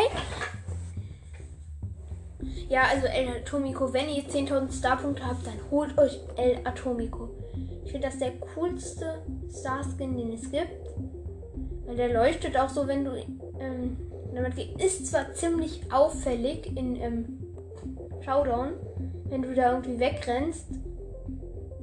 Ja, 2.69 2.83
also 2.91 3.07
El 3.07 3.29
Atomico, 3.29 3.93
wenn 3.93 4.09
ihr 4.09 4.25
10.000 4.25 4.73
Starpunkte 4.73 5.27
habt, 5.27 5.47
dann 5.47 5.59
holt 5.71 5.97
euch 5.99 6.21
El 6.37 6.59
Atomico. 6.65 7.31
Ich 7.85 7.93
finde 7.93 8.09
das 8.09 8.19
der 8.19 8.33
coolste 8.55 9.23
Starskin, 9.51 10.17
den 10.17 10.33
es 10.33 10.51
gibt. 10.51 10.89
Weil 11.87 11.97
der 11.97 12.13
leuchtet 12.13 12.57
auch 12.57 12.69
so, 12.69 12.87
wenn 12.87 13.05
du 13.05 13.13
ähm, 13.61 13.97
damit. 14.35 14.55
Ist 14.81 15.07
zwar 15.07 15.33
ziemlich 15.35 15.83
auffällig 15.93 16.67
in 16.77 16.97
ähm, 16.97 17.39
Showdown, 18.25 18.73
wenn 19.29 19.43
du 19.43 19.55
da 19.55 19.73
irgendwie 19.73 19.99
wegrennst. 19.99 20.67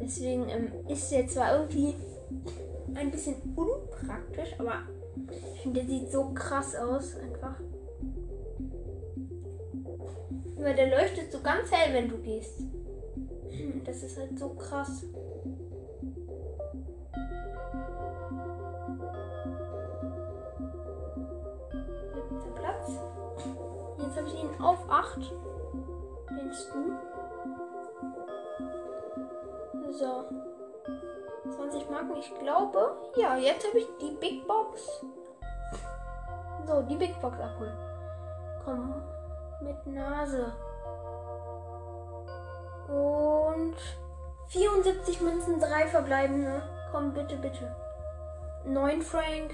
Deswegen 0.01 0.49
ähm, 0.49 0.71
ist 0.87 1.11
der 1.11 1.27
zwar 1.27 1.59
irgendwie 1.59 1.93
ein 2.95 3.11
bisschen 3.11 3.35
unpraktisch, 3.55 4.55
aber 4.57 4.81
ich 5.55 5.61
finde, 5.61 5.81
der 5.81 5.89
sieht 5.89 6.11
so 6.11 6.31
krass 6.33 6.75
aus 6.75 7.15
Weil 10.61 10.75
der 10.75 10.91
leuchtet 10.91 11.31
so 11.31 11.41
ganz 11.41 11.71
hell, 11.71 11.91
wenn 11.93 12.07
du 12.07 12.17
gehst. 12.19 12.61
Das 13.83 14.03
ist 14.03 14.17
halt 14.17 14.37
so 14.37 14.49
krass. 14.49 15.01
Siebter 22.29 22.51
Platz. 22.55 22.91
Jetzt 23.97 24.17
habe 24.17 24.27
ich 24.27 24.43
ihn 24.43 24.61
auf 24.61 24.77
8. 24.87 25.33
Den 26.29 26.53
Stu. 26.53 26.91
So. 29.91 30.25
20 31.49 31.89
Marken, 31.89 32.15
ich 32.17 32.33
glaube. 32.39 32.97
Ja, 33.15 33.35
jetzt 33.35 33.67
habe 33.67 33.79
ich 33.79 33.87
die 33.99 34.15
Big 34.19 34.47
Box. 34.47 35.03
So, 36.67 36.81
die 36.83 36.95
Big 36.95 37.19
Box 37.19 37.39
abholen. 37.39 37.73
Komm, 38.63 38.93
mit 39.61 39.87
Nase. 39.87 40.53
Und 42.87 43.75
74 44.47 45.21
Münzen, 45.21 45.59
3 45.59 45.87
verbleibende. 45.87 46.61
Komm, 46.91 47.13
bitte, 47.13 47.37
bitte. 47.37 47.75
9 48.65 49.01
Frank. 49.01 49.53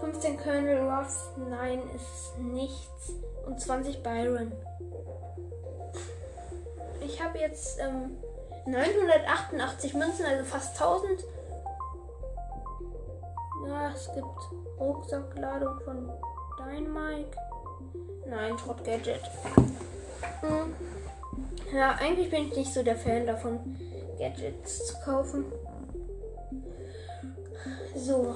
15 0.00 0.36
Colonel 0.38 0.90
Ruffs. 0.90 1.30
Nein, 1.36 1.82
ist 1.94 2.38
nichts. 2.38 3.12
Und 3.46 3.60
20 3.60 4.02
Byron. 4.02 4.52
Ich 7.00 7.22
habe 7.22 7.38
jetzt 7.38 7.78
ähm, 7.80 8.16
988 8.66 9.94
Münzen, 9.94 10.26
also 10.26 10.44
fast 10.44 10.80
1000. 10.80 11.24
Ja, 13.68 13.90
es 13.90 14.12
gibt 14.12 14.80
Rucksackladung 14.80 15.80
von 15.80 16.10
Dynamite. 16.58 17.36
Nein, 18.28 18.58
Schrott 18.58 18.84
Gadget. 18.84 19.20
Hm. 20.40 20.74
Ja, 21.74 21.96
eigentlich 22.00 22.30
bin 22.30 22.48
ich 22.48 22.56
nicht 22.56 22.72
so 22.72 22.82
der 22.82 22.96
Fan 22.96 23.26
davon, 23.26 23.58
Gadgets 24.18 24.86
zu 24.86 24.94
kaufen. 25.04 25.44
So, 27.94 28.34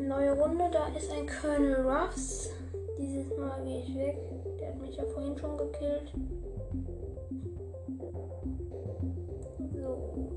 neue 0.00 0.32
Runde. 0.32 0.64
Da 0.72 0.86
ist 0.96 1.10
ein 1.12 1.26
Colonel 1.26 1.86
Ruffs. 1.86 2.50
Dieses 2.98 3.36
Mal 3.36 3.62
gehe 3.64 3.82
ich 3.82 3.94
weg. 3.94 4.16
Der 4.60 4.68
hat 4.68 4.80
mich 4.80 4.96
ja 4.96 5.04
vorhin 5.04 5.36
schon 5.38 5.56
gekillt. 5.56 6.12
So. 9.74 10.30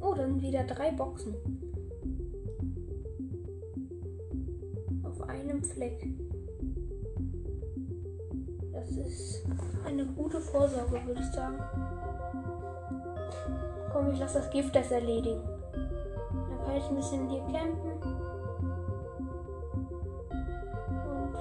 Oh, 0.00 0.14
dann 0.14 0.40
wieder 0.40 0.64
drei 0.64 0.90
Boxen. 0.90 1.34
Einem 5.58 5.64
Fleck. 5.64 6.06
Das 8.72 8.90
ist 8.90 9.44
eine 9.84 10.06
gute 10.06 10.40
Vorsorge, 10.40 11.00
würde 11.06 11.20
ich 11.20 11.34
sagen. 11.34 11.58
Komm, 13.92 14.12
ich 14.12 14.18
lasse 14.20 14.38
das 14.38 14.50
Gift 14.50 14.74
das 14.74 14.90
erledigen. 14.90 15.42
Dann 15.72 16.64
kann 16.64 16.76
ich 16.76 16.84
ein 16.84 16.96
bisschen 16.96 17.28
hier 17.28 17.42
campen. 17.42 17.92
Und 21.06 21.36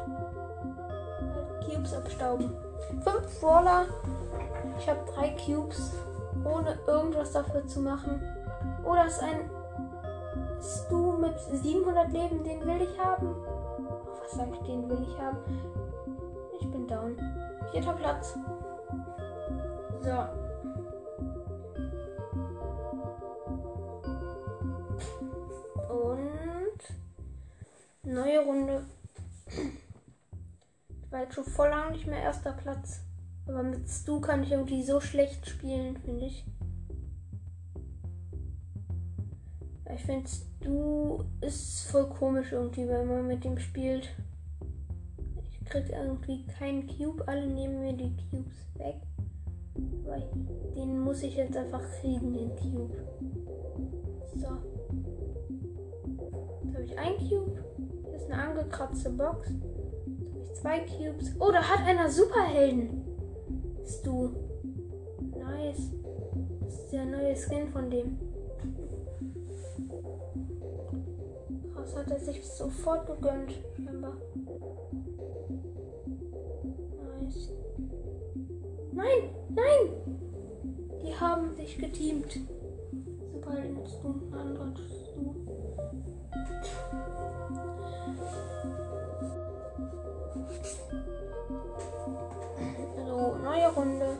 halt 1.35 1.65
Cubes 1.65 1.93
abstauben. 1.93 2.51
Fünf 3.03 3.39
Brawler. 3.41 3.85
Ich 4.79 4.89
habe 4.89 4.99
drei 5.13 5.29
Cubes, 5.29 5.93
ohne 6.43 6.77
irgendwas 6.87 7.33
dafür 7.33 7.65
zu 7.67 7.81
machen. 7.81 8.21
Das 8.83 9.13
ist 9.13 9.23
ein 9.23 9.49
Stu 10.59 11.13
mit 11.13 11.39
700 11.39 12.11
Leben. 12.11 12.43
Den 12.43 12.65
will 12.65 12.81
ich 12.81 12.99
haben. 12.99 13.35
Sag 14.37 14.53
den 14.65 14.87
will 14.87 15.01
ich 15.01 15.17
haben? 15.17 15.39
Ich 16.61 16.69
bin 16.69 16.87
down. 16.87 17.17
Vierter 17.71 17.93
Platz. 17.93 18.37
So. 20.03 20.11
Und 25.91 26.79
neue 28.03 28.45
Runde. 28.45 28.85
Ich 29.47 31.11
war 31.11 31.21
jetzt 31.21 31.33
schon 31.33 31.43
voll 31.43 31.69
lang 31.69 31.93
nicht 31.93 32.05
mehr 32.05 32.21
erster 32.21 32.51
Platz. 32.51 33.01
Aber 33.47 33.63
mit 33.63 33.89
Stu 33.89 34.21
kann 34.21 34.43
ich 34.43 34.51
irgendwie 34.51 34.83
so 34.83 34.99
schlecht 34.99 35.49
spielen, 35.49 35.97
finde 35.97 36.27
ich. 36.27 36.45
Ich 39.95 40.05
finde 40.05 40.29
Stu 40.67 41.23
ist 41.39 41.87
voll 41.87 42.09
komisch 42.09 42.51
irgendwie, 42.51 42.89
wenn 42.89 43.07
man 43.07 43.25
mit 43.25 43.45
ihm 43.45 43.57
spielt. 43.57 44.09
Ich 45.49 45.63
kriege 45.63 45.93
irgendwie 45.93 46.45
keinen 46.59 46.85
Cube. 46.87 47.25
Alle 47.25 47.47
nehmen 47.47 47.79
mir 47.79 47.93
die 47.93 48.13
Cubes 48.29 48.65
weg. 48.75 48.97
Aber 50.05 50.19
den 50.75 50.99
muss 50.99 51.23
ich 51.23 51.37
jetzt 51.37 51.55
einfach 51.55 51.81
kriegen, 52.01 52.33
den 52.33 52.49
Cube. 52.57 52.97
So. 54.35 54.47
Jetzt 56.63 56.75
habe 56.75 56.83
ich 56.83 56.97
ein 56.97 57.17
Cube. 57.17 57.63
Hier 58.03 58.15
ist 58.15 58.29
eine 58.29 58.43
angekratzte 58.43 59.09
Box. 59.11 59.49
Jetzt 59.49 60.33
habe 60.33 60.43
ich 60.43 60.53
zwei 60.53 60.79
Cubes. 60.79 61.31
Oh, 61.39 61.51
da 61.51 61.61
hat 61.61 61.87
einer 61.87 62.09
Superhelden. 62.09 63.05
Bist 63.77 64.05
du. 64.05 64.35
Nice. 65.37 65.91
Das 66.59 66.73
ist 66.73 66.91
der 66.91 67.05
neue 67.05 67.35
Skin 67.37 67.69
von 67.69 67.89
dem. 67.89 68.26
Krass, 71.87 71.95
hat 71.95 72.11
er 72.11 72.19
sich 72.19 72.43
sofort 72.45 73.07
gegönnt, 73.07 73.53
scheinbar. 73.75 74.13
Nice. 77.21 77.49
Nein, 78.91 79.29
nein! 79.49 80.19
Die 81.03 81.15
haben 81.15 81.55
sich 81.55 81.77
geteamt. 81.77 82.39
Superhelden 83.31 83.83
ist 83.83 83.99
du, 84.03 84.09
ein 84.09 84.33
anderer 84.33 84.73
ist 84.73 85.15
du. 85.15 85.35
So, 93.05 93.35
neue 93.37 93.73
Runde. 93.73 94.17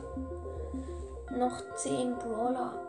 Noch 1.36 1.62
10 1.76 2.14
Brawler. 2.16 2.87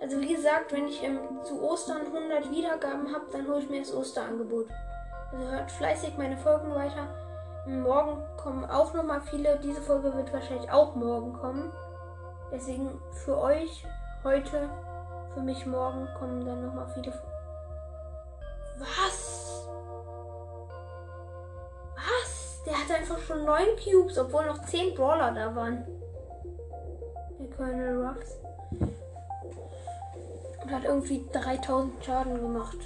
Also 0.00 0.20
wie 0.20 0.34
gesagt, 0.34 0.72
wenn 0.72 0.86
ich 0.86 1.02
ähm, 1.02 1.18
zu 1.42 1.62
Ostern 1.62 2.02
100 2.02 2.50
Wiedergaben 2.50 3.12
habe, 3.14 3.24
dann 3.32 3.48
hole 3.48 3.60
ich 3.60 3.70
mir 3.70 3.80
das 3.80 3.94
Osterangebot. 3.94 4.68
Also 5.32 5.50
hört 5.50 5.70
fleißig 5.70 6.16
meine 6.18 6.36
Folgen 6.36 6.74
weiter. 6.74 7.08
Morgen 7.66 8.22
kommen 8.36 8.64
auch 8.64 8.94
noch 8.94 9.02
mal 9.02 9.20
viele. 9.20 9.58
Diese 9.62 9.80
Folge 9.82 10.14
wird 10.14 10.32
wahrscheinlich 10.32 10.70
auch 10.70 10.94
morgen 10.94 11.32
kommen. 11.32 11.72
Deswegen 12.52 13.00
für 13.24 13.36
euch 13.38 13.84
heute, 14.22 14.68
für 15.34 15.40
mich 15.40 15.66
morgen 15.66 16.06
kommen 16.18 16.44
dann 16.44 16.64
noch 16.64 16.74
mal 16.74 16.86
viele. 16.94 17.12
Was? 18.78 19.68
Was? 21.96 22.62
Der 22.66 22.74
hat 22.74 23.00
einfach 23.00 23.18
schon 23.18 23.44
9 23.44 23.66
Cubes, 23.82 24.18
obwohl 24.18 24.46
noch 24.46 24.62
10 24.64 24.94
Brawler 24.94 25.32
da 25.32 25.54
waren. 25.56 25.84
Der 27.40 27.50
Colonel 27.56 28.06
Ruffs. 28.06 28.45
Und 30.66 30.72
hat 30.72 30.84
irgendwie 30.84 31.24
3000 31.32 32.04
Schaden 32.04 32.40
gemacht. 32.40 32.78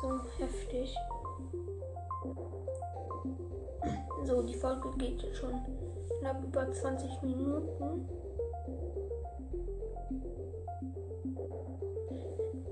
So 0.00 0.20
heftig. 0.38 0.96
So, 4.24 4.40
die 4.40 4.54
Folge 4.54 4.88
geht 4.96 5.36
schon 5.36 5.52
knapp 6.18 6.42
über 6.44 6.72
20 6.72 7.20
Minuten. 7.20 8.08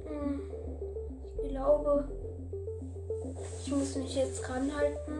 Hm, 0.06 0.40
ich 1.42 1.50
glaube, 1.50 2.08
ich 3.66 3.70
muss 3.70 3.96
mich 3.96 4.16
jetzt 4.16 4.48
ranhalten. 4.48 5.18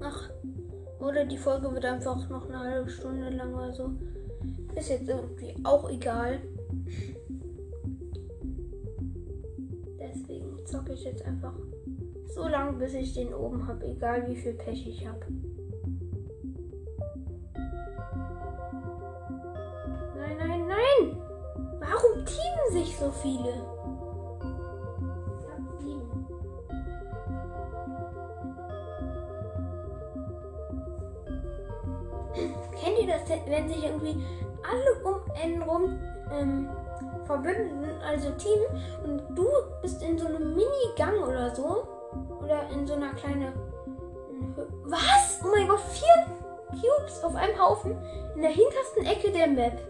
Ach, 0.00 0.30
oder 1.00 1.24
die 1.24 1.38
Folge 1.38 1.74
wird 1.74 1.84
einfach 1.84 2.28
noch 2.28 2.48
eine 2.48 2.60
halbe 2.60 2.88
Stunde 2.88 3.30
lang 3.30 3.52
oder 3.54 3.72
so. 3.72 3.90
Ist 4.76 4.88
jetzt 4.88 5.08
irgendwie 5.08 5.54
auch 5.64 5.88
egal. 5.88 6.40
Deswegen 9.98 10.66
zocke 10.66 10.92
ich 10.92 11.04
jetzt 11.04 11.24
einfach 11.24 11.54
so 12.34 12.48
lange, 12.48 12.72
bis 12.78 12.94
ich 12.94 13.14
den 13.14 13.32
oben 13.32 13.66
habe, 13.66 13.86
egal 13.86 14.28
wie 14.28 14.36
viel 14.36 14.54
Pech 14.54 14.86
ich 14.86 15.06
habe. 15.06 15.20
Nein, 20.16 20.36
nein, 20.38 20.66
nein! 20.66 21.16
Warum 21.78 22.24
teamen 22.24 22.72
sich 22.72 22.96
so 22.96 23.10
viele? 23.10 23.74
Kennt 32.82 32.98
ihr 32.98 33.06
das, 33.06 33.22
wenn 33.46 33.68
sich 33.68 33.84
irgendwie 33.84 34.16
alle 34.68 35.04
um 35.04 35.30
einen 35.40 35.62
rum 35.62 35.98
ähm, 36.32 36.68
verbünden, 37.26 37.84
also 38.02 38.30
Team, 38.32 38.58
und 39.04 39.22
du 39.36 39.46
bist 39.82 40.02
in 40.02 40.18
so 40.18 40.26
einem 40.26 40.54
Mini-Gang 40.54 41.22
oder 41.22 41.54
so 41.54 41.86
oder 42.42 42.68
in 42.70 42.86
so 42.86 42.94
einer 42.94 43.12
kleinen. 43.14 43.52
Was? 44.84 45.40
Oh 45.42 45.48
mein 45.48 45.66
Gott, 45.68 45.80
vier 45.80 46.26
Cubes 46.68 47.24
auf 47.24 47.34
einem 47.34 47.58
Haufen 47.58 47.96
in 48.34 48.42
der 48.42 48.50
hintersten 48.50 49.06
Ecke 49.06 49.30
der 49.32 49.48
Map. 49.48 49.80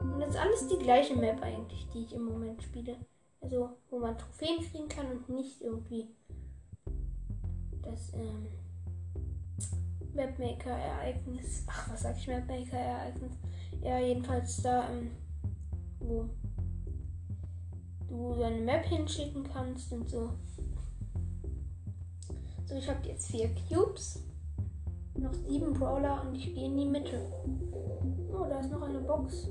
Und 0.00 0.20
das 0.20 0.30
ist 0.30 0.40
alles 0.40 0.68
die 0.68 0.78
gleiche 0.78 1.16
Map 1.16 1.42
eigentlich, 1.42 1.88
die 1.92 2.04
ich 2.04 2.14
im 2.14 2.24
Moment 2.24 2.62
spiele. 2.62 2.96
Also, 3.40 3.70
wo 3.90 3.98
man 3.98 4.16
Trophäen 4.16 4.60
kriegen 4.60 4.88
kann 4.88 5.10
und 5.10 5.28
nicht 5.28 5.60
irgendwie 5.60 6.08
das 7.82 8.12
ähm, 8.14 8.48
Mapmaker-Ereignis. 10.14 11.64
Ach, 11.66 11.90
was 11.92 12.02
sag 12.02 12.16
ich 12.16 12.28
Mapmaker-Ereignis? 12.28 13.32
Ja, 13.82 13.98
jedenfalls 13.98 14.62
da, 14.62 14.88
ähm, 14.90 15.10
wo 16.00 16.28
du 18.34 18.40
deine 18.40 18.60
Map 18.60 18.84
hinschicken 18.84 19.44
kannst 19.44 19.92
und 19.92 20.08
so. 20.08 20.30
So, 22.66 22.74
ich 22.76 22.88
habe 22.88 23.06
jetzt 23.06 23.30
vier 23.30 23.50
Cubes, 23.68 24.22
noch 25.18 25.34
sieben 25.34 25.72
Brawler 25.72 26.22
und 26.26 26.34
ich 26.34 26.54
gehe 26.54 26.66
in 26.66 26.76
die 26.76 26.86
Mitte. 26.86 27.20
Oh, 28.32 28.46
da 28.48 28.60
ist 28.60 28.70
noch 28.70 28.82
eine 28.82 29.00
Box. 29.00 29.48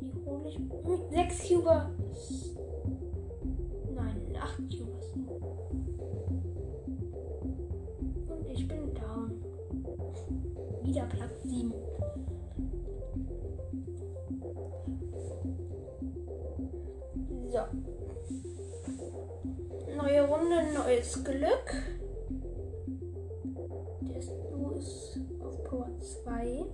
Die 0.00 0.12
hole 0.24 0.48
ich. 0.48 0.56
Hm, 0.56 1.10
sechs 1.10 1.48
Cuber. 1.48 1.90
Nein, 3.94 4.20
acht 4.40 4.56
Cubers. 4.56 5.05
Runde, 20.26 20.72
neues 20.74 21.22
Glück. 21.22 21.72
Der 24.00 24.20
Stu 24.20 24.70
ist 24.76 25.20
auf 25.40 25.62
Power 25.64 25.88
2. 25.98 26.64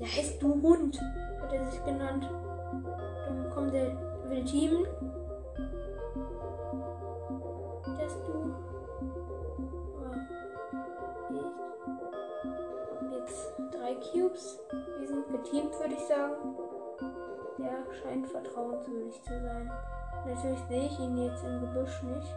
Der 0.00 0.06
heißt 0.06 0.42
Du 0.42 0.62
Hund, 0.62 0.98
hat 1.42 1.52
er 1.52 1.70
sich 1.70 1.84
genannt. 1.84 2.26
Dann 3.26 3.50
kommt 3.50 3.74
der 3.74 3.96
will 4.30 4.44
teamen. 4.44 4.86
Der 7.98 8.08
Stu. 8.08 8.32
Und 13.00 13.12
jetzt 13.12 13.52
drei 13.72 13.94
Cubes. 13.96 14.58
Wir 14.98 15.06
sind 15.06 15.28
geteamt, 15.28 15.78
würde 15.78 15.94
ich 15.94 16.00
sagen. 16.00 16.56
Der 17.60 17.84
scheint 17.94 18.26
vertrauenswürdig 18.26 19.22
zu 19.22 19.38
sein. 19.38 19.70
Natürlich 20.24 20.60
sehe 20.68 20.86
ich 20.86 20.98
ihn 20.98 21.18
jetzt 21.18 21.44
im 21.44 21.60
Gebüsch 21.60 22.02
nicht. 22.04 22.34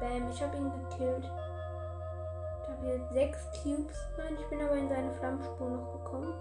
Bam, 0.00 0.30
ich 0.30 0.42
habe 0.42 0.56
ihn 0.56 0.70
gekillt. 0.70 1.30
Ich 2.62 2.68
habe 2.68 2.86
jetzt 2.86 3.12
sechs 3.12 3.62
Cubes. 3.62 3.96
Nein, 4.16 4.36
ich 4.40 4.46
bin 4.46 4.62
aber 4.62 4.76
in 4.76 4.88
seine 4.88 5.12
Flammspur 5.12 5.68
noch 5.68 5.92
gekommen. 5.92 6.32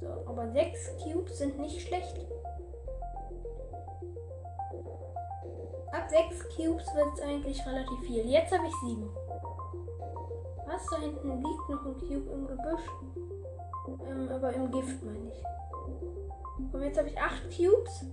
So, 0.00 0.24
aber 0.26 0.50
sechs 0.52 0.90
Cubes 1.02 1.36
sind 1.36 1.58
nicht 1.58 1.86
schlecht. 1.86 2.31
Cubes 6.56 6.94
wird 6.94 7.14
es 7.14 7.20
eigentlich 7.20 7.66
relativ 7.66 8.00
viel. 8.00 8.28
Jetzt 8.28 8.52
habe 8.52 8.66
ich 8.66 8.74
7. 8.88 9.08
Was? 10.66 10.86
Da 10.90 10.96
hinten 10.98 11.42
liegt 11.42 11.68
noch 11.68 11.84
ein 11.86 11.98
Cube 11.98 12.30
im 12.32 12.46
Gebüsch. 12.46 12.86
Ähm, 14.08 14.28
aber 14.30 14.52
im 14.52 14.70
Gift 14.70 15.02
meine 15.02 15.28
ich. 15.28 16.72
Und 16.72 16.82
jetzt 16.82 16.98
habe 16.98 17.08
ich 17.08 17.18
8 17.18 17.42
Cubes. 17.44 18.04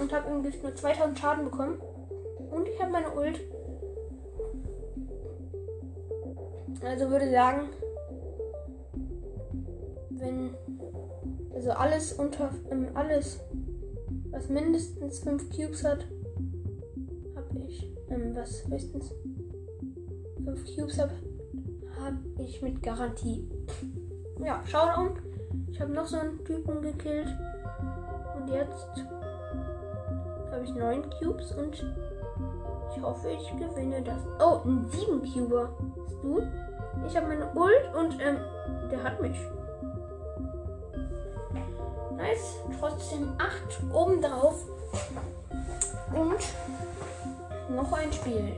Und 0.00 0.12
habe 0.12 0.30
im 0.30 0.42
Gift 0.42 0.62
nur 0.62 0.74
2000 0.74 1.18
Schaden 1.18 1.44
bekommen. 1.44 1.80
Und 2.50 2.68
ich 2.68 2.80
habe 2.80 2.92
meine 2.92 3.10
Ult. 3.12 3.40
Also 6.82 7.10
würde 7.10 7.30
sagen, 7.30 7.68
wenn 10.10 10.54
also 11.54 11.72
alles 11.72 12.12
unter 12.12 12.50
ähm, 12.70 12.88
alles 12.94 13.40
was 14.38 14.48
mindestens 14.48 15.18
5 15.18 15.50
Cubes 15.50 15.84
hat, 15.84 16.06
ähm, 18.08 18.36
was 18.36 18.64
höchstens 18.68 19.12
5 20.44 20.76
Cubes 20.76 20.98
habe, 20.98 21.12
habe 22.00 22.16
ich 22.38 22.62
mit 22.62 22.80
Garantie. 22.80 23.48
Ja, 24.40 24.62
Showdown. 24.64 25.18
Ich 25.72 25.80
habe 25.80 25.92
noch 25.92 26.06
so 26.06 26.18
einen 26.18 26.44
Typen 26.44 26.80
gekillt. 26.82 27.26
Und 28.36 28.48
jetzt 28.48 28.88
habe 30.52 30.62
ich 30.62 30.72
9 30.72 31.02
Cubes 31.18 31.52
und 31.56 31.84
ich 32.94 33.02
hoffe, 33.02 33.30
ich 33.30 33.50
gewinne 33.56 34.02
das. 34.02 34.20
Oh, 34.40 34.60
ein 34.64 34.86
7 34.88 35.22
Cuber. 35.32 35.76
Bist 35.96 36.16
du? 36.22 36.42
Ich 37.08 37.16
habe 37.16 37.26
meine 37.26 37.50
Ult 37.54 37.94
und 37.98 38.20
ähm, 38.20 38.38
der 38.88 39.02
hat 39.02 39.20
mich. 39.20 39.38
Nice. 42.16 42.58
Trotzdem 42.78 43.32
8 43.38 43.92
obendrauf. 43.92 44.64
Und 46.12 47.74
noch 47.74 47.92
ein 47.92 48.12
Spiel. 48.12 48.54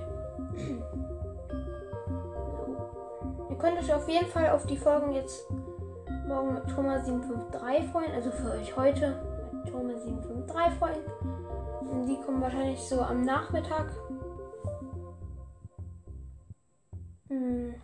Ihr 3.48 3.56
könnt 3.56 3.78
euch 3.78 3.92
auf 3.92 4.08
jeden 4.08 4.28
Fall 4.28 4.50
auf 4.50 4.66
die 4.66 4.76
Folgen 4.76 5.12
jetzt 5.12 5.46
morgen 6.26 6.54
mit 6.54 6.68
Thomas 6.68 7.04
753 7.06 7.90
freuen. 7.90 8.12
Also 8.12 8.30
für 8.30 8.52
euch 8.52 8.76
heute 8.76 9.20
mit 9.52 9.72
Thomas 9.72 10.02
753 10.04 10.78
freuen. 10.78 12.06
Die 12.06 12.20
kommen 12.24 12.40
wahrscheinlich 12.40 12.80
so 12.80 13.00
am 13.00 13.24
Nachmittag. 13.24 13.90
Hm. 17.28 17.74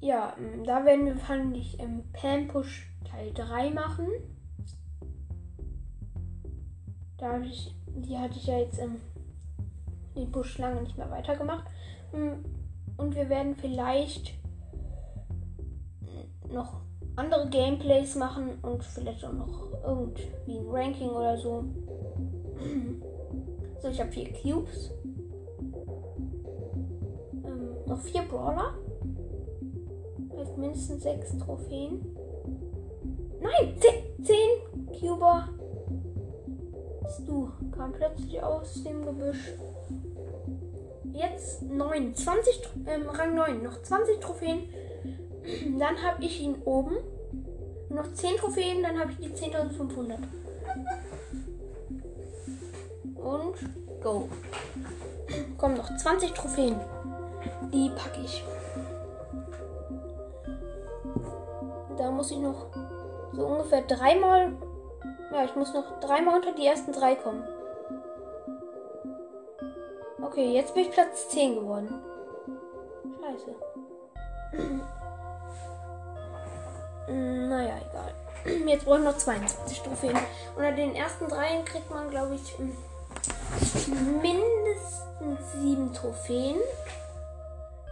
Ja, 0.00 0.34
hm, 0.36 0.64
da 0.64 0.84
werden 0.84 1.06
wir 1.06 1.16
wahrscheinlich 1.16 1.78
im 1.80 2.10
Pan 2.12 2.48
Push 2.48 2.90
Teil 3.10 3.32
3 3.34 3.70
machen. 3.70 4.08
Da 7.18 7.32
habe 7.32 7.46
ich, 7.46 7.74
die 7.86 8.16
hatte 8.16 8.36
ich 8.36 8.46
ja 8.46 8.58
jetzt 8.58 8.78
im, 8.78 9.00
im 10.14 10.30
Busch 10.30 10.58
lange 10.58 10.82
nicht 10.82 10.98
mehr 10.98 11.10
weitergemacht. 11.10 11.64
Hm, 12.12 12.44
und 12.96 13.14
wir 13.14 13.28
werden 13.28 13.56
vielleicht 13.56 14.34
noch 16.50 16.80
andere 17.16 17.48
Gameplays 17.48 18.14
machen 18.14 18.58
und 18.62 18.84
vielleicht 18.84 19.24
auch 19.24 19.32
noch 19.32 19.72
irgendwie 19.84 20.58
ein 20.58 20.68
Ranking 20.68 21.10
oder 21.10 21.36
so. 21.36 21.64
So, 23.78 23.88
ich 23.88 24.00
habe 24.00 24.10
vier 24.10 24.32
Cubes. 24.32 24.90
Ähm, 27.44 27.76
noch 27.84 28.00
vier 28.00 28.22
Brawler. 28.22 28.72
Mit 30.34 30.56
mindestens 30.56 31.02
sechs 31.02 31.36
Trophäen. 31.36 32.04
Nein, 33.38 33.76
zehn, 33.78 34.24
zehn 34.24 34.98
Cuber. 34.98 35.50
Du 37.26 37.50
kam 37.74 37.92
plötzlich 37.92 38.42
aus 38.42 38.82
dem 38.82 39.04
Gebüsch. 39.04 39.52
Jetzt 41.12 41.62
9, 41.62 42.14
20, 42.14 42.68
ähm, 42.86 43.08
Rang 43.08 43.34
9, 43.34 43.62
noch 43.62 43.80
20 43.82 44.20
Trophäen. 44.20 44.68
Dann 45.78 46.02
habe 46.02 46.24
ich 46.24 46.40
ihn 46.40 46.56
oben. 46.64 46.96
Noch 47.88 48.12
10 48.12 48.36
Trophäen, 48.36 48.82
dann 48.82 48.98
habe 48.98 49.12
ich 49.12 49.18
die 49.18 49.32
10.500. 49.32 50.18
Und 53.14 53.54
go. 54.02 54.28
Kommen 55.56 55.76
noch 55.76 55.96
20 55.96 56.32
Trophäen. 56.32 56.80
Die 57.72 57.90
packe 57.90 58.20
ich. 58.24 58.44
Da 61.96 62.10
muss 62.10 62.32
ich 62.32 62.38
noch 62.38 62.66
so 63.32 63.46
ungefähr 63.46 63.82
dreimal. 63.82 64.52
Ja, 65.32 65.44
ich 65.44 65.56
muss 65.56 65.74
noch 65.74 65.98
dreimal 66.00 66.36
unter 66.36 66.52
die 66.52 66.66
ersten 66.66 66.92
drei 66.92 67.16
kommen. 67.16 67.42
Okay, 70.22 70.52
jetzt 70.52 70.74
bin 70.74 70.84
ich 70.84 70.90
Platz 70.90 71.28
10 71.30 71.56
geworden. 71.56 72.02
Scheiße. 73.20 73.54
naja, 77.08 77.74
egal. 77.90 78.14
Jetzt 78.68 78.84
brauche 78.84 78.98
ich 78.98 79.04
noch 79.04 79.16
22 79.16 79.82
Trophäen. 79.82 80.16
Unter 80.54 80.72
den 80.72 80.94
ersten 80.94 81.28
dreien 81.28 81.64
kriegt 81.64 81.90
man, 81.90 82.10
glaube 82.10 82.36
ich, 82.36 82.56
mindestens 83.88 85.52
7 85.52 85.92
Trophäen. 85.92 86.58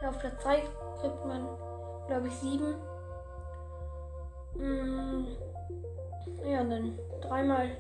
Auf 0.07 0.19
Platz 0.19 0.43
3 0.43 0.63
kriegt 1.01 1.27
man, 1.27 1.49
glaube 2.07 2.29
ich, 2.29 2.35
7. 2.35 2.75
Mm, 4.57 5.27
ja, 6.45 6.61
und 6.61 6.71
dann 6.71 6.99
dreimal 7.21 7.71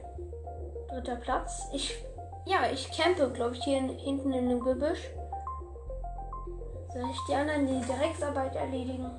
dritter 0.90 1.16
Platz. 1.16 1.68
Ich, 1.72 2.04
ja, 2.46 2.70
ich 2.72 2.90
campe, 2.90 3.30
glaube 3.30 3.54
ich, 3.54 3.64
hier 3.64 3.78
in, 3.78 3.88
hinten 3.90 4.32
in 4.32 4.48
dem 4.48 4.60
Gebüsch. 4.60 5.10
Soll 6.92 7.10
ich 7.10 7.20
die 7.28 7.34
anderen 7.34 7.66
die 7.66 7.86
Drecksarbeit 7.86 8.54
erledigen? 8.54 9.10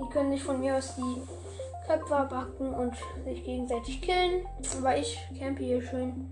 Die 0.00 0.08
können 0.10 0.32
sich 0.32 0.42
von 0.42 0.60
mir 0.60 0.76
aus 0.76 0.96
die 0.96 1.22
Köpfe 1.86 2.26
backen 2.28 2.74
und 2.74 2.94
sich 3.24 3.44
gegenseitig 3.44 4.02
killen. 4.02 4.46
Aber 4.78 4.96
ich 4.96 5.18
campe 5.38 5.62
hier 5.62 5.80
schön. 5.82 6.30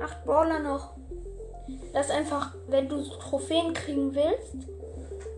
Acht 0.00 0.24
Brawler 0.24 0.60
noch. 0.60 0.92
Das 1.92 2.06
ist 2.06 2.12
einfach, 2.12 2.54
wenn 2.68 2.88
du 2.88 3.02
Trophäen 3.02 3.72
kriegen 3.72 4.14
willst, 4.14 4.68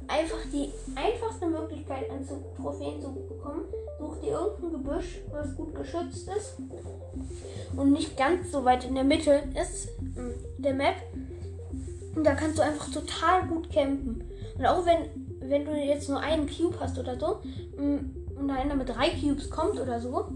einfach 0.09 0.39
die 0.53 0.73
einfachste 0.95 1.47
Möglichkeit, 1.47 2.11
an 2.11 2.27
Trophäen 2.57 3.01
zu 3.01 3.13
bekommen. 3.13 3.65
Such 3.99 4.21
dir 4.21 4.33
irgendein 4.33 4.83
Gebüsch, 4.83 5.23
was 5.31 5.57
gut 5.57 5.75
geschützt 5.75 6.29
ist 6.29 6.57
und 7.77 7.93
nicht 7.93 8.17
ganz 8.17 8.51
so 8.53 8.65
weit 8.65 8.85
in 8.85 8.95
der 8.95 9.05
Mitte 9.05 9.43
ist, 9.61 9.89
hm, 9.99 10.35
der 10.59 10.75
Map. 10.75 10.97
Und 12.15 12.25
da 12.25 12.35
kannst 12.35 12.59
du 12.59 12.63
einfach 12.63 12.91
total 12.91 13.47
gut 13.47 13.71
campen. 13.71 14.25
Und 14.59 14.67
auch 14.67 14.87
wenn, 14.87 15.51
wenn 15.51 15.65
du 15.65 15.73
jetzt 15.73 16.09
nur 16.09 16.21
einen 16.21 16.49
Cube 16.49 16.77
hast 16.81 16.99
oder 16.99 17.19
so, 17.19 17.41
hm, 17.77 18.15
und 18.39 18.49
da 18.49 18.55
einer 18.55 18.75
mit 18.75 18.89
drei 18.89 19.11
Cubes 19.11 19.51
kommt 19.51 19.81
oder 19.81 20.01
so, 20.01 20.27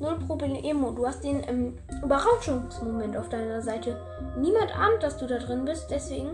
null 0.00 0.18
Problemo. 0.26 0.90
Du 0.90 1.06
hast 1.06 1.22
den 1.24 1.42
ähm, 1.46 1.78
Überraschungsmoment 2.02 3.16
auf 3.16 3.28
deiner 3.28 3.62
Seite. 3.62 4.00
Niemand 4.38 4.76
ahnt, 4.76 5.02
dass 5.02 5.18
du 5.18 5.26
da 5.26 5.38
drin 5.38 5.64
bist, 5.64 5.90
deswegen 5.90 6.30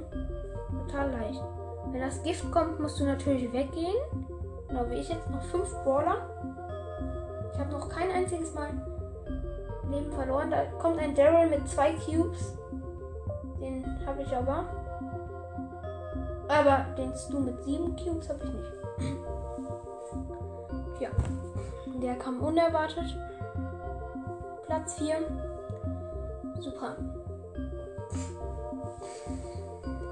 total 0.71 1.11
leicht. 1.11 1.43
Wenn 1.93 2.01
das 2.01 2.23
Gift 2.23 2.51
kommt, 2.51 2.81
musst 2.81 3.01
du 3.01 3.05
natürlich 3.05 3.53
weggehen. 3.53 3.97
Genau 4.69 4.89
wie 4.91 4.97
ich 4.97 5.09
jetzt 5.09 5.29
noch 5.31 5.43
fünf 5.45 5.73
Brawler. 5.85 6.29
Ich 7.53 7.59
habe 7.59 7.73
noch 7.73 7.89
kein 7.89 8.11
einziges 8.11 8.55
Mal 8.55 8.71
Leben 9.91 10.13
verloren. 10.13 10.51
Da 10.51 10.65
kommt 10.79 10.99
ein 10.99 11.15
Daryl 11.15 11.49
mit 11.49 11.69
zwei 11.69 11.93
Cubes. 11.93 12.55
Den 13.61 13.85
habe 14.07 14.23
ich 14.23 14.37
aber. 14.37 14.65
Aber 16.49 16.87
den 16.97 17.13
Stu 17.15 17.41
mit 17.41 17.63
sieben 17.65 17.97
Cubes 17.97 18.29
habe 18.29 18.41
ich 18.45 18.53
nicht. 18.53 19.19
Ja. 21.01 21.11
Der 22.03 22.17
kam 22.17 22.41
unerwartet. 22.41 23.17
Platz 24.67 24.95
4. 24.95 25.15
Super. 26.59 26.97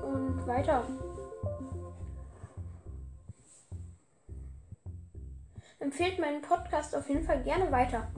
Und 0.05 0.47
weiter. 0.47 0.83
Empfehlt 5.79 6.19
meinen 6.19 6.43
Podcast 6.43 6.95
auf 6.97 7.09
jeden 7.09 7.25
Fall 7.25 7.43
gerne 7.43 7.71
weiter. 7.71 8.09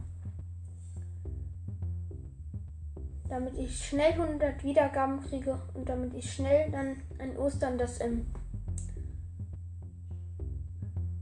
Damit 3.28 3.58
ich 3.58 3.84
schnell 3.84 4.12
100 4.12 4.64
Wiedergaben 4.64 5.20
kriege 5.20 5.58
und 5.74 5.88
damit 5.88 6.14
ich 6.14 6.32
schnell 6.32 6.70
dann 6.70 6.96
an 7.18 7.36
Ostern 7.36 7.76
das 7.76 8.00
ähm, 8.00 8.26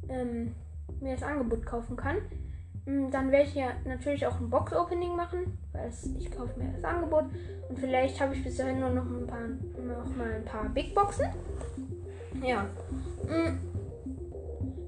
ähm, 0.08 0.54
mir 1.00 1.14
das 1.14 1.22
Angebot 1.22 1.66
kaufen 1.66 1.96
kann. 1.96 2.18
Mm, 2.86 3.10
dann 3.10 3.32
werde 3.32 3.48
ich 3.48 3.54
ja 3.54 3.70
natürlich 3.84 4.26
auch 4.26 4.38
ein 4.40 4.48
Box-Opening 4.48 5.16
machen, 5.16 5.58
weil 5.72 5.90
ich 6.18 6.30
kaufe 6.30 6.58
mir 6.58 6.72
das 6.72 6.84
Angebot. 6.84 7.24
Und 7.68 7.78
vielleicht 7.78 8.20
habe 8.20 8.34
ich 8.34 8.44
bis 8.44 8.56
dahin 8.56 8.80
nur 8.80 8.90
noch 8.90 9.04
ein 9.04 9.26
paar, 9.26 9.48
noch 9.48 10.16
mal 10.16 10.32
ein 10.32 10.44
paar 10.44 10.68
Big 10.68 10.94
Boxen. 10.94 11.26
Ja. 12.42 12.66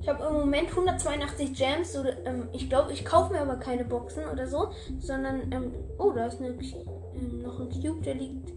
Ich 0.00 0.08
habe 0.08 0.24
im 0.26 0.34
Moment 0.34 0.70
182 0.70 1.54
Gems. 1.54 1.96
Oder, 1.96 2.24
ähm, 2.26 2.48
ich 2.52 2.68
glaube, 2.68 2.92
ich 2.92 3.04
kaufe 3.04 3.32
mir 3.32 3.40
aber 3.40 3.56
keine 3.56 3.84
Boxen 3.84 4.24
oder 4.26 4.46
so, 4.46 4.70
sondern 4.98 5.52
ähm, 5.52 5.72
oh, 5.98 6.12
da 6.12 6.26
ist 6.26 6.40
eine, 6.40 6.50
ähm, 6.50 7.42
noch 7.42 7.60
ein 7.60 7.68
Cube, 7.70 8.02
der 8.02 8.14
liegt. 8.14 8.52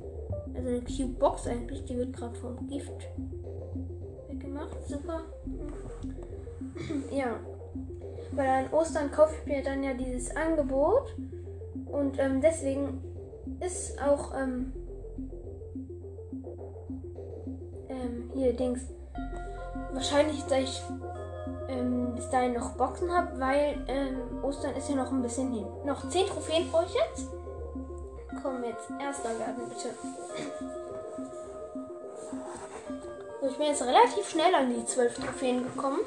Also 0.54 0.70
eine 0.70 0.82
Cube 0.82 1.18
Box 1.18 1.48
eigentlich, 1.48 1.86
die 1.86 1.98
wird 1.98 2.14
gerade 2.14 2.36
vom 2.36 2.68
Gift 2.68 2.92
weggemacht. 4.28 4.88
Super. 4.88 5.22
ja. 7.12 7.40
Weil 8.34 8.48
an 8.48 8.74
Ostern 8.74 9.12
kaufe 9.12 9.36
ich 9.40 9.46
mir 9.46 9.64
dann 9.64 9.84
ja 9.84 9.94
dieses 9.94 10.36
Angebot. 10.36 11.16
Und 11.86 12.20
ähm, 12.20 12.42
deswegen 12.42 13.02
ist 13.60 14.02
auch 14.02 14.34
ähm, 14.36 14.74
ähm, 17.90 18.32
hier 18.34 18.54
Dings. 18.54 18.88
Wahrscheinlich, 19.94 20.44
dass 20.44 20.60
ich 20.60 20.82
ähm, 21.72 22.14
bis 22.16 22.30
dahin 22.30 22.54
noch 22.54 22.72
Boxen 22.72 23.12
habe, 23.12 23.40
weil 23.40 23.84
ähm, 23.88 24.44
Ostern 24.44 24.76
ist 24.76 24.90
ja 24.90 24.96
noch 24.96 25.12
ein 25.12 25.22
bisschen 25.22 25.52
hin. 25.52 25.66
Noch 25.86 26.08
10 26.08 26.28
Trophäen 26.28 26.70
brauche 26.70 26.86
ich 26.86 26.94
jetzt. 26.94 27.30
Komm, 28.42 28.64
jetzt 28.64 28.90
erster 29.00 29.30
werden, 29.40 29.70
bitte. 29.70 29.90
So, 33.40 33.48
ich 33.48 33.58
bin 33.58 33.68
jetzt 33.68 33.82
relativ 33.82 34.30
schnell 34.30 34.54
an 34.54 34.70
die 34.70 34.86
12 34.86 35.16
Trophäen 35.16 35.64
gekommen. 35.64 36.00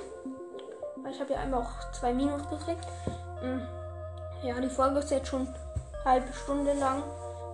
Weil 1.03 1.13
ich 1.13 1.21
habe 1.21 1.33
ja 1.33 1.41
einmal 1.41 1.63
auch 1.63 1.93
zwei 1.93 2.13
Minus 2.13 2.43
gekriegt. 2.49 2.87
Hm. 3.41 3.63
Ja, 4.43 4.61
die 4.61 4.69
Folge 4.69 4.99
ist 4.99 5.11
jetzt 5.11 5.29
schon 5.29 5.43
eine 5.43 6.05
halbe 6.05 6.33
Stunde 6.33 6.75
lang. 6.75 7.03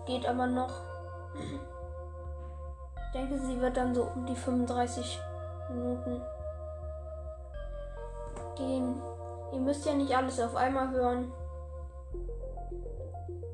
Geht 0.06 0.26
aber 0.26 0.46
noch. 0.46 0.72
Ich 1.34 3.12
denke, 3.12 3.38
sie 3.38 3.60
wird 3.60 3.76
dann 3.76 3.94
so 3.94 4.04
um 4.14 4.26
die 4.26 4.36
35 4.36 5.20
Minuten 5.70 6.22
gehen. 8.60 8.94
Ihr 9.52 9.58
müsst 9.58 9.86
ja 9.86 9.94
nicht 9.94 10.16
alles 10.16 10.38
auf 10.40 10.54
einmal 10.54 10.90
hören. 10.90 11.32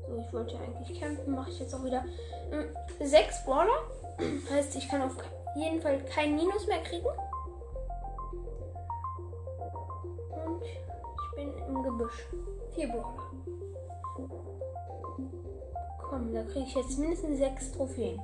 So, 0.07 0.17
ich 0.17 0.33
wollte 0.33 0.55
ja 0.55 0.61
eigentlich 0.61 0.99
campen, 0.99 1.33
mache 1.33 1.49
ich 1.49 1.59
jetzt 1.59 1.73
auch 1.73 1.83
wieder. 1.83 2.03
Hm, 2.51 2.65
sechs 3.07 3.43
Brawler. 3.45 3.83
heißt, 4.51 4.75
ich 4.75 4.87
kann 4.89 5.01
auf 5.01 5.15
jeden 5.55 5.81
Fall 5.81 5.99
kein 6.05 6.35
Minus 6.35 6.67
mehr 6.67 6.81
kriegen. 6.83 7.07
Und 10.45 10.63
ich 10.63 11.35
bin 11.35 11.53
im 11.67 11.83
Gebüsch. 11.83 12.27
Vier 12.75 12.87
Brawler. 12.89 13.31
Komm, 16.09 16.33
da 16.33 16.43
kriege 16.43 16.65
ich 16.65 16.75
jetzt 16.75 16.97
mindestens 16.97 17.37
sechs 17.39 17.71
Trophäen. 17.71 18.19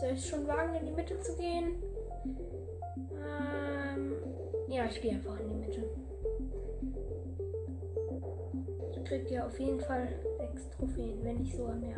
Soll 0.00 0.10
ich 0.10 0.28
schon 0.28 0.46
wagen, 0.46 0.74
in 0.74 0.86
die 0.86 0.92
Mitte 0.92 1.18
zu 1.20 1.34
gehen? 1.36 1.82
Ja, 4.68 4.84
ich 4.84 5.00
gehe 5.00 5.12
einfach 5.12 5.38
in 5.40 5.48
die 5.48 5.54
Mitte. 5.56 5.90
Ich 8.92 9.04
kriege 9.04 9.34
ja 9.34 9.46
auf 9.46 9.58
jeden 9.58 9.80
Fall 9.80 10.08
sechs 10.38 10.68
Trophäen, 10.70 11.24
wenn 11.24 11.38
nicht 11.38 11.56
sogar 11.56 11.74
mehr. 11.76 11.96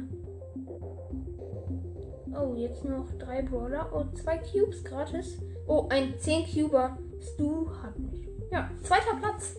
Oh, 2.40 2.54
jetzt 2.54 2.84
noch 2.84 3.10
drei 3.18 3.42
Brawler. 3.42 3.90
Oh, 3.92 4.04
zwei 4.16 4.38
Cubes 4.38 4.84
gratis. 4.84 5.38
Oh, 5.66 5.86
ein 5.90 6.14
10 6.18 6.46
Cuber. 6.46 6.96
Stu 7.20 7.68
hat 7.82 7.98
nicht. 7.98 8.28
Ja, 8.52 8.70
zweiter 8.84 9.16
Platz. 9.20 9.56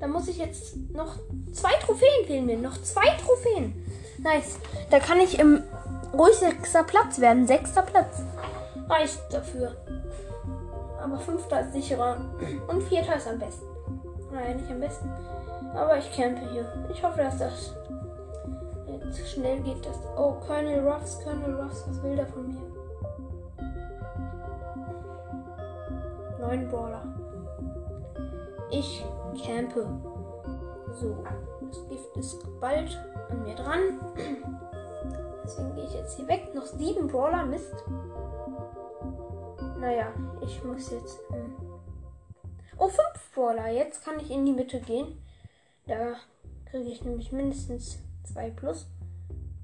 Da 0.00 0.08
muss 0.08 0.28
ich 0.28 0.38
jetzt 0.38 0.76
noch 0.92 1.18
zwei 1.52 1.72
Trophäen 1.80 2.26
fehlen 2.26 2.46
mir. 2.46 2.58
Noch 2.58 2.80
zwei 2.82 3.06
Trophäen. 3.24 3.74
Nice. 4.18 4.58
Da 4.90 4.98
kann 4.98 5.20
ich 5.20 5.38
im 5.38 5.62
ruhig 6.12 6.34
sechster 6.34 6.82
Platz 6.82 7.20
werden. 7.20 7.46
Sechster 7.46 7.82
Platz. 7.82 8.22
Reicht 8.88 9.20
dafür. 9.30 9.76
Aber 11.02 11.18
fünfter 11.18 11.60
ist 11.60 11.72
sicherer. 11.72 12.16
Und 12.68 12.82
vierter 12.82 13.16
ist 13.16 13.28
am 13.28 13.38
besten. 13.38 13.66
Naja, 14.32 14.54
nicht 14.54 14.70
am 14.70 14.80
besten. 14.80 15.10
Aber 15.74 15.98
ich 15.98 16.10
campe 16.14 16.40
hier. 16.50 16.64
Ich 16.90 17.02
hoffe, 17.02 17.18
dass 17.18 17.38
das 17.38 17.74
jetzt 18.86 19.28
schnell 19.28 19.60
geht. 19.60 19.84
Das 19.84 19.98
oh, 20.16 20.34
Colonel 20.46 20.86
Ruffs, 20.86 21.20
Colonel 21.24 21.60
Ruffs, 21.60 21.84
was 21.88 22.02
will 22.02 22.16
der 22.16 22.26
von 22.26 22.48
mir? 22.48 22.60
Neun 26.40 26.68
Brawler. 26.68 27.02
Ich 28.70 29.04
campe. 29.44 29.86
So, 30.92 31.16
das 31.60 31.88
Gift 31.88 32.16
ist 32.16 32.60
bald 32.60 32.98
an 33.30 33.42
mir 33.42 33.54
dran. 33.54 33.80
Deswegen 35.44 35.74
gehe 35.74 35.84
ich 35.84 35.94
jetzt 35.94 36.16
hier 36.16 36.28
weg. 36.28 36.54
Noch 36.54 36.66
sieben 36.66 37.06
Brawler, 37.06 37.44
Mist. 37.44 37.84
Naja, 39.80 40.12
ich 40.42 40.62
muss 40.62 40.90
jetzt. 40.90 41.18
Hm. 41.30 41.56
Oh, 42.76 42.88
fünf 42.88 43.34
Brawler. 43.34 43.68
Jetzt 43.70 44.04
kann 44.04 44.20
ich 44.20 44.30
in 44.30 44.44
die 44.44 44.52
Mitte 44.52 44.78
gehen. 44.80 45.16
Da 45.86 46.16
kriege 46.66 46.90
ich 46.90 47.02
nämlich 47.02 47.32
mindestens 47.32 47.98
zwei 48.24 48.50
plus. 48.50 48.86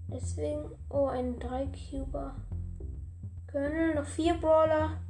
Deswegen. 0.09 0.71
Oh, 0.89 1.07
ein 1.07 1.39
3-Cuber. 1.39 2.35
Colonel, 3.53 3.95
noch 3.95 4.07
vier 4.07 4.35
Brawler. 4.35 5.01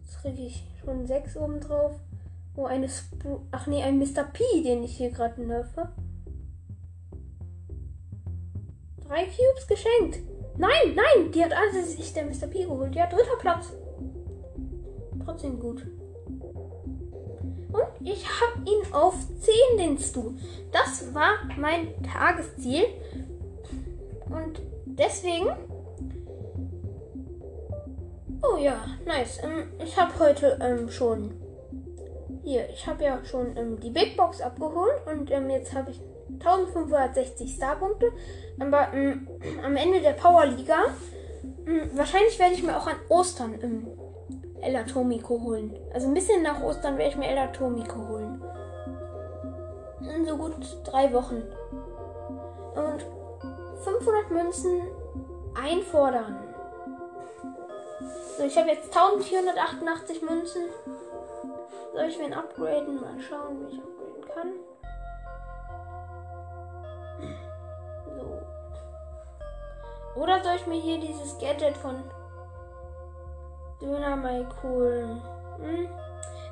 Jetzt 0.00 0.22
kriege 0.22 0.42
ich 0.42 0.64
schon 0.82 1.06
sechs 1.06 1.36
oben 1.36 1.60
drauf. 1.60 2.00
Oh, 2.56 2.64
eine 2.64 2.86
Sp 2.88 3.20
Ach 3.50 3.66
nee, 3.66 3.82
ein 3.82 3.98
Mr. 3.98 4.24
P, 4.24 4.42
den 4.62 4.82
ich 4.82 4.96
hier 4.96 5.10
gerade 5.10 5.42
nerve. 5.42 5.90
Drei 9.06 9.24
Cubes 9.24 9.66
geschenkt. 9.68 10.18
Nein, 10.56 10.96
nein, 10.96 11.32
die 11.32 11.44
hat 11.44 11.52
alles 11.52 11.96
sich 11.96 12.12
der 12.14 12.24
Mr. 12.24 12.46
P 12.46 12.64
geholt. 12.64 12.94
Ja, 12.94 13.06
dritter 13.06 13.36
Platz. 13.38 13.72
Trotzdem 15.28 15.60
gut. 15.60 15.82
Und 17.70 17.86
ich 18.00 18.24
habe 18.26 18.62
ihn 18.64 18.94
auf 18.94 19.14
10, 19.40 19.76
den 19.76 19.98
Stu. 19.98 20.32
Das 20.72 21.14
war 21.14 21.34
mein 21.58 22.02
Tagesziel. 22.02 22.84
Und 24.24 24.62
deswegen. 24.86 25.50
Oh 28.42 28.56
ja, 28.56 28.82
nice. 29.04 29.42
Ähm, 29.42 29.68
ich 29.84 29.98
habe 29.98 30.18
heute 30.18 30.58
ähm, 30.62 30.88
schon. 30.88 31.34
Hier, 32.42 32.66
ich 32.70 32.86
habe 32.86 33.04
ja 33.04 33.22
schon 33.22 33.54
ähm, 33.58 33.78
die 33.80 33.90
Big 33.90 34.16
Box 34.16 34.40
abgeholt 34.40 34.94
und 35.12 35.30
ähm, 35.30 35.50
jetzt 35.50 35.74
habe 35.74 35.90
ich 35.90 36.00
1560 36.42 37.52
Starpunkte. 37.54 38.12
Aber 38.58 38.94
ähm, 38.94 39.28
am 39.62 39.76
Ende 39.76 40.00
der 40.00 40.12
Power 40.12 40.46
Liga, 40.46 40.86
ähm, 41.66 41.90
wahrscheinlich 41.92 42.38
werde 42.38 42.54
ich 42.54 42.62
mir 42.62 42.78
auch 42.78 42.86
an 42.86 42.96
Ostern 43.10 43.60
El 44.60 44.76
Atomico 44.76 45.40
holen. 45.40 45.74
Also 45.92 46.08
ein 46.08 46.14
bisschen 46.14 46.42
nach 46.42 46.62
Ostern 46.62 46.98
werde 46.98 47.10
ich 47.10 47.16
mir 47.16 47.28
El 47.28 47.38
Atomico 47.38 48.08
holen. 48.08 48.42
In 50.00 50.24
so 50.24 50.36
gut 50.36 50.54
drei 50.84 51.12
Wochen. 51.12 51.42
Und 52.74 53.06
500 53.84 54.30
Münzen 54.30 54.82
einfordern. 55.54 56.42
So, 58.36 58.44
ich 58.44 58.56
habe 58.56 58.68
jetzt 58.68 58.96
1488 58.96 60.22
Münzen. 60.22 60.62
Soll 61.92 62.04
ich 62.04 62.18
mir 62.18 62.36
upgraden? 62.36 63.00
Mal 63.00 63.20
schauen, 63.20 63.60
wie 63.60 63.66
ich 63.74 63.80
upgraden 63.80 64.28
kann. 64.34 64.52
So. 68.16 68.42
Oder 70.20 70.42
soll 70.42 70.56
ich 70.56 70.66
mir 70.66 70.80
hier 70.80 70.98
dieses 71.00 71.38
Gadget 71.38 71.76
von 71.76 72.02
Dynamite 73.80 74.62
holen? 74.62 75.22
Hm? 75.58 75.88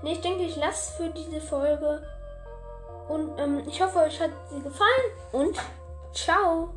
Ne, 0.02 0.12
ich 0.12 0.20
denke, 0.20 0.44
ich 0.44 0.56
lasse 0.56 0.96
für 0.96 1.08
diese 1.10 1.40
Folge. 1.40 2.02
Und 3.08 3.38
ähm, 3.38 3.62
ich 3.66 3.80
hoffe, 3.80 4.00
euch 4.00 4.20
hat 4.20 4.30
sie 4.50 4.60
gefallen. 4.60 5.12
Und 5.32 5.56
ciao. 6.12 6.70